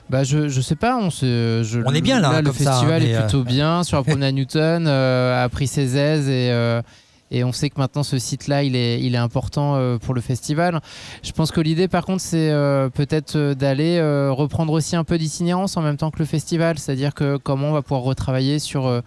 [0.10, 2.72] Bah je, je sais pas, on se, je- On est bien là, hein, le ça,
[2.72, 5.98] festival hein, mais, est euh, plutôt bien sur la promenade Newton, euh, a pris ses
[5.98, 6.82] aises et euh,
[7.30, 10.22] et on sait que maintenant ce site-là, il est, il est important euh, pour le
[10.22, 10.80] festival.
[11.24, 15.18] Je pense que l'idée, par contre, c'est euh, peut-être d'aller euh, reprendre aussi un peu
[15.18, 18.88] d'itinérance en même temps que le festival, c'est-à-dire que comment on va pouvoir retravailler sur
[18.88, 19.02] euh,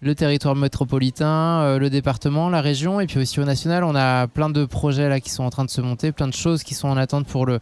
[0.00, 1.26] le territoire métropolitain,
[1.62, 3.82] euh, le département, la région, et puis aussi au national.
[3.82, 6.34] On a plein de projets là qui sont en train de se monter, plein de
[6.34, 7.58] choses qui sont en attente pour le,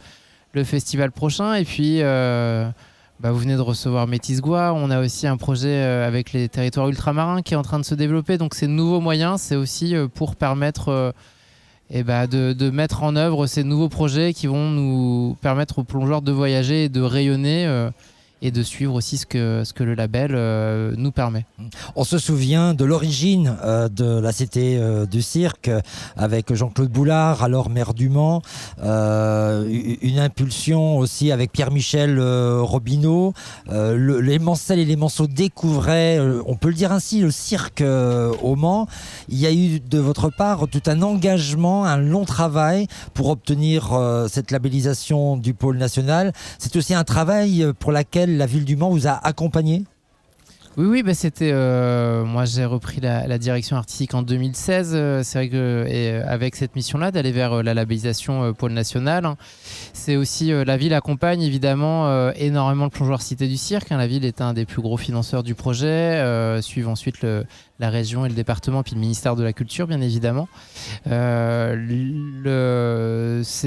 [0.55, 1.53] le festival prochain.
[1.53, 2.67] Et puis, euh,
[3.19, 4.73] bah, vous venez de recevoir Métis Gua.
[4.73, 7.85] On a aussi un projet euh, avec les territoires ultramarins qui est en train de
[7.85, 8.37] se développer.
[8.37, 11.13] Donc, ces nouveaux moyens, c'est aussi euh, pour permettre
[11.91, 15.83] eh bah, de, de mettre en œuvre ces nouveaux projets qui vont nous permettre aux
[15.83, 17.89] plongeurs de voyager et de rayonner.
[18.45, 21.45] Et de suivre aussi ce que, ce que le label euh, nous permet.
[21.95, 25.71] On se souvient de l'origine euh, de la Cité euh, du Cirque
[26.15, 28.43] avec Jean-Claude Boulard, alors maire du Mans,
[28.83, 33.33] une impulsion aussi avec Pierre-Michel Robineau.
[33.67, 37.83] Le- les Mancelles et les Manceaux découvraient, on peut le dire ainsi, le cirque
[38.43, 38.87] au Mans.
[39.27, 43.97] Il y a eu de votre part tout un engagement, un long travail pour obtenir
[44.29, 46.31] cette labellisation du pôle national.
[46.59, 47.91] C'est aussi un travail pour
[48.35, 49.85] la ville du Mans vous a accompagné?
[50.77, 51.51] Oui, oui, bah c'était.
[51.53, 54.91] euh, moi, j'ai repris la, direction artistique en 2016.
[54.93, 59.37] euh, c'est vrai que euh, avec cette mission-là, d'aller vers la labellisation pôle national, hein,
[59.93, 63.93] c'est aussi la ville accompagne évidemment énormément le plongeoir Cité du Cirque.
[63.93, 63.97] hein.
[63.97, 66.21] la ville est un des plus gros financeurs du projet,
[66.61, 67.25] suivent ensuite
[67.79, 70.49] la région et le département, puis le ministère de la Culture, bien évidemment.
[71.05, 71.77] C'est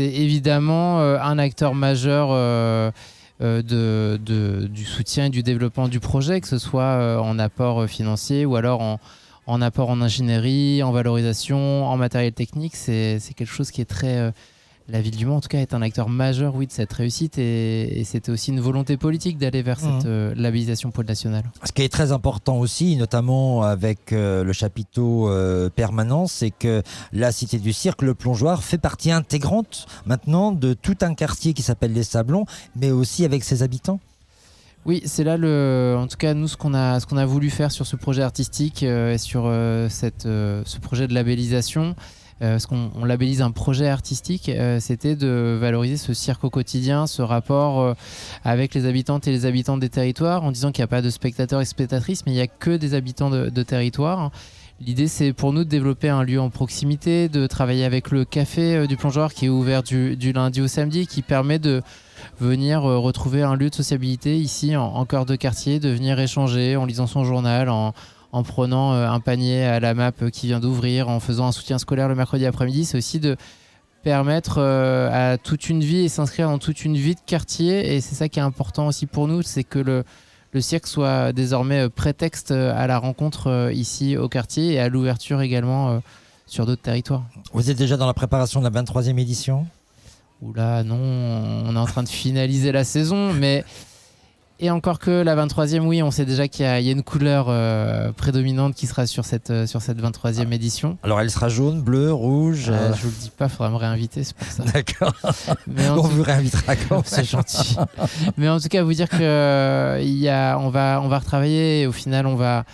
[0.05, 2.93] évidemment un acteur majeur.
[3.41, 4.19] Euh,
[4.69, 8.45] du soutien et du développement du projet, que ce soit euh, en apport euh, financier
[8.45, 8.99] ou alors
[9.47, 12.75] en, apport en ingénierie, en valorisation, en matériel technique.
[12.75, 14.33] C'est quelque chose qui est très...
[14.91, 17.37] la ville du Mans, en tout cas, est un acteur majeur oui, de cette réussite
[17.39, 20.03] et, et c'était aussi une volonté politique d'aller vers cette Mhm.
[20.07, 21.45] euh, labellisation pôle national.
[21.65, 26.83] Ce qui est très important aussi, notamment avec euh, le chapiteau euh, permanent, c'est que
[27.13, 31.63] la Cité du Cirque, le plongeoir, fait partie intégrante maintenant de tout un quartier qui
[31.63, 34.01] s'appelle les Sablons, mais aussi avec ses habitants.
[34.87, 37.51] Oui, c'est là le, en tout cas nous ce qu'on a, ce qu'on a voulu
[37.51, 41.95] faire sur ce projet artistique euh, et sur euh, cette, euh, ce projet de labellisation.
[42.41, 46.51] Euh, parce qu'on on labellise un projet artistique, euh, c'était de valoriser ce cirque au
[46.51, 47.95] quotidien, ce rapport euh,
[48.45, 51.11] avec les habitantes et les habitants des territoires, en disant qu'il n'y a pas de
[51.11, 54.31] spectateurs et spectatrices, mais il n'y a que des habitants de, de territoire.
[54.81, 58.87] L'idée, c'est pour nous de développer un lieu en proximité, de travailler avec le café
[58.87, 61.83] du plongeoir qui est ouvert du, lundi au samedi, qui permet de
[62.39, 66.77] venir retrouver un lieu de sociabilité ici en, en cœur de quartier, de venir échanger
[66.77, 67.93] en lisant son journal, en,
[68.33, 71.53] en prenant euh, un panier à la map euh, qui vient d'ouvrir, en faisant un
[71.53, 72.85] soutien scolaire le mercredi après-midi.
[72.85, 73.37] C'est aussi de
[74.03, 77.95] permettre euh, à toute une vie et s'inscrire dans toute une vie de quartier.
[77.95, 80.05] Et c'est ça qui est important aussi pour nous, c'est que le,
[80.53, 86.01] le cirque soit désormais prétexte à la rencontre ici au quartier et à l'ouverture également
[86.47, 87.25] sur d'autres territoires.
[87.53, 89.67] Vous êtes déjà dans la préparation de la 23e édition?
[90.41, 93.65] Oula, non, on est en train de finaliser la saison, mais.
[94.61, 96.93] Et encore que la 23e, oui, on sait déjà qu'il y, a il y a
[96.93, 100.99] une couleur euh, prédominante qui sera sur cette, euh, sur cette 23e édition.
[101.05, 103.71] Alors elle sera jaune, bleue, rouge Euh, euh, je vous le dis pas, il faudra
[103.71, 104.65] me réinviter, c'est pour ça.
[104.75, 105.13] D'accord.
[105.79, 107.03] On tout- vous réinvitera quand.
[107.07, 107.77] C'est gentil.
[108.37, 111.83] Mais en tout cas, vous dire que il y a, on va, on va retravailler
[111.83, 112.65] et au final, on va,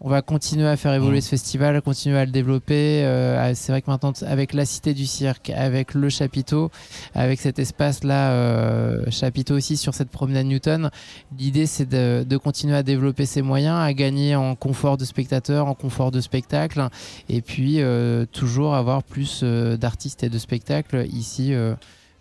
[0.00, 3.04] on va continuer à faire évoluer ce festival, continuer à le développer.
[3.04, 6.70] Euh, c'est vrai que maintenant, avec la Cité du Cirque, avec le chapiteau,
[7.14, 10.90] avec cet espace-là, euh, chapiteau aussi sur cette promenade Newton,
[11.38, 15.66] l'idée c'est de, de continuer à développer ces moyens, à gagner en confort de spectateur,
[15.66, 16.88] en confort de spectacle,
[17.28, 21.54] et puis euh, toujours avoir plus d'artistes et de spectacles ici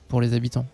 [0.07, 0.65] pour les habitants.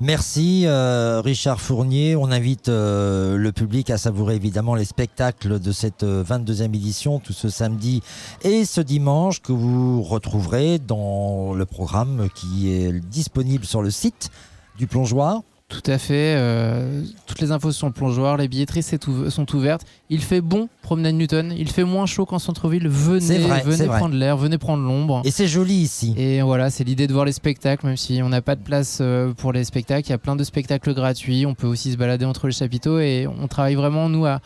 [0.00, 2.16] Merci euh, Richard Fournier.
[2.16, 7.18] On invite euh, le public à savourer évidemment les spectacles de cette euh, 22e édition
[7.18, 8.02] tout ce samedi
[8.42, 14.30] et ce dimanche que vous retrouverez dans le programme qui est disponible sur le site
[14.78, 15.42] du plongeoir.
[15.70, 16.34] Tout à fait.
[16.36, 19.82] euh, toutes les infos sont plongeoires, les billetteries sont ouvertes.
[20.10, 21.54] Il fait bon promenade Newton.
[21.56, 22.88] Il fait moins chaud qu'en centre-ville.
[22.88, 25.22] Venez, vrai, venez prendre l'air, venez prendre l'ombre.
[25.24, 26.12] Et c'est joli ici.
[26.18, 28.98] Et voilà, c'est l'idée de voir les spectacles, même si on n'a pas de place
[29.00, 30.08] euh, pour les spectacles.
[30.08, 31.46] Il y a plein de spectacles gratuits.
[31.46, 34.40] On peut aussi se balader entre les chapiteaux et on travaille vraiment nous à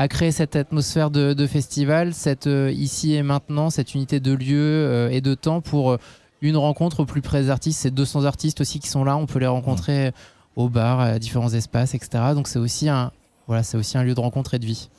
[0.00, 4.32] à créer cette atmosphère de, de festival, cette euh, ici et maintenant, cette unité de
[4.32, 5.96] lieu euh, et de temps pour
[6.40, 7.80] une rencontre au plus près des artistes.
[7.80, 9.16] C'est 200 artistes aussi qui sont là.
[9.16, 10.12] On peut les rencontrer
[10.58, 12.08] au bar, à différents espaces, etc.
[12.34, 13.12] Donc c'est aussi un
[13.46, 14.90] voilà, c'est aussi un lieu de rencontre et de vie.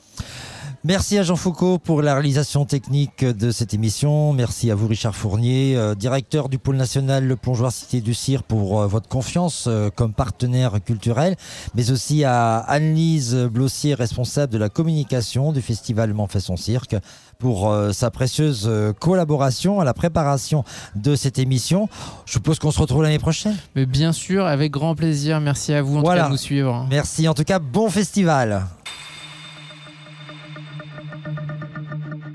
[0.82, 4.32] Merci à Jean Foucault pour la réalisation technique de cette émission.
[4.32, 8.42] Merci à vous Richard Fournier, euh, directeur du pôle national Le Plongeoir Cité du Cire
[8.42, 11.36] pour euh, votre confiance euh, comme partenaire culturel,
[11.74, 16.96] mais aussi à Anne-Lise Blossier, responsable de la communication du festival M'en fait son cirque
[17.38, 20.62] pour sa précieuse collaboration à la préparation
[20.94, 21.88] de cette émission.
[22.26, 23.56] Je suppose qu'on se retrouve l'année prochaine.
[23.76, 25.40] Mais bien sûr, avec grand plaisir.
[25.40, 26.22] Merci à vous en Voilà.
[26.22, 26.86] tout cas de nous suivre.
[26.90, 28.66] Merci en tout cas, bon festival.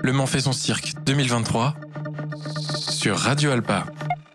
[0.06, 1.74] Le Mans fait son cirque 2023
[2.88, 3.86] sur Radio Alpa.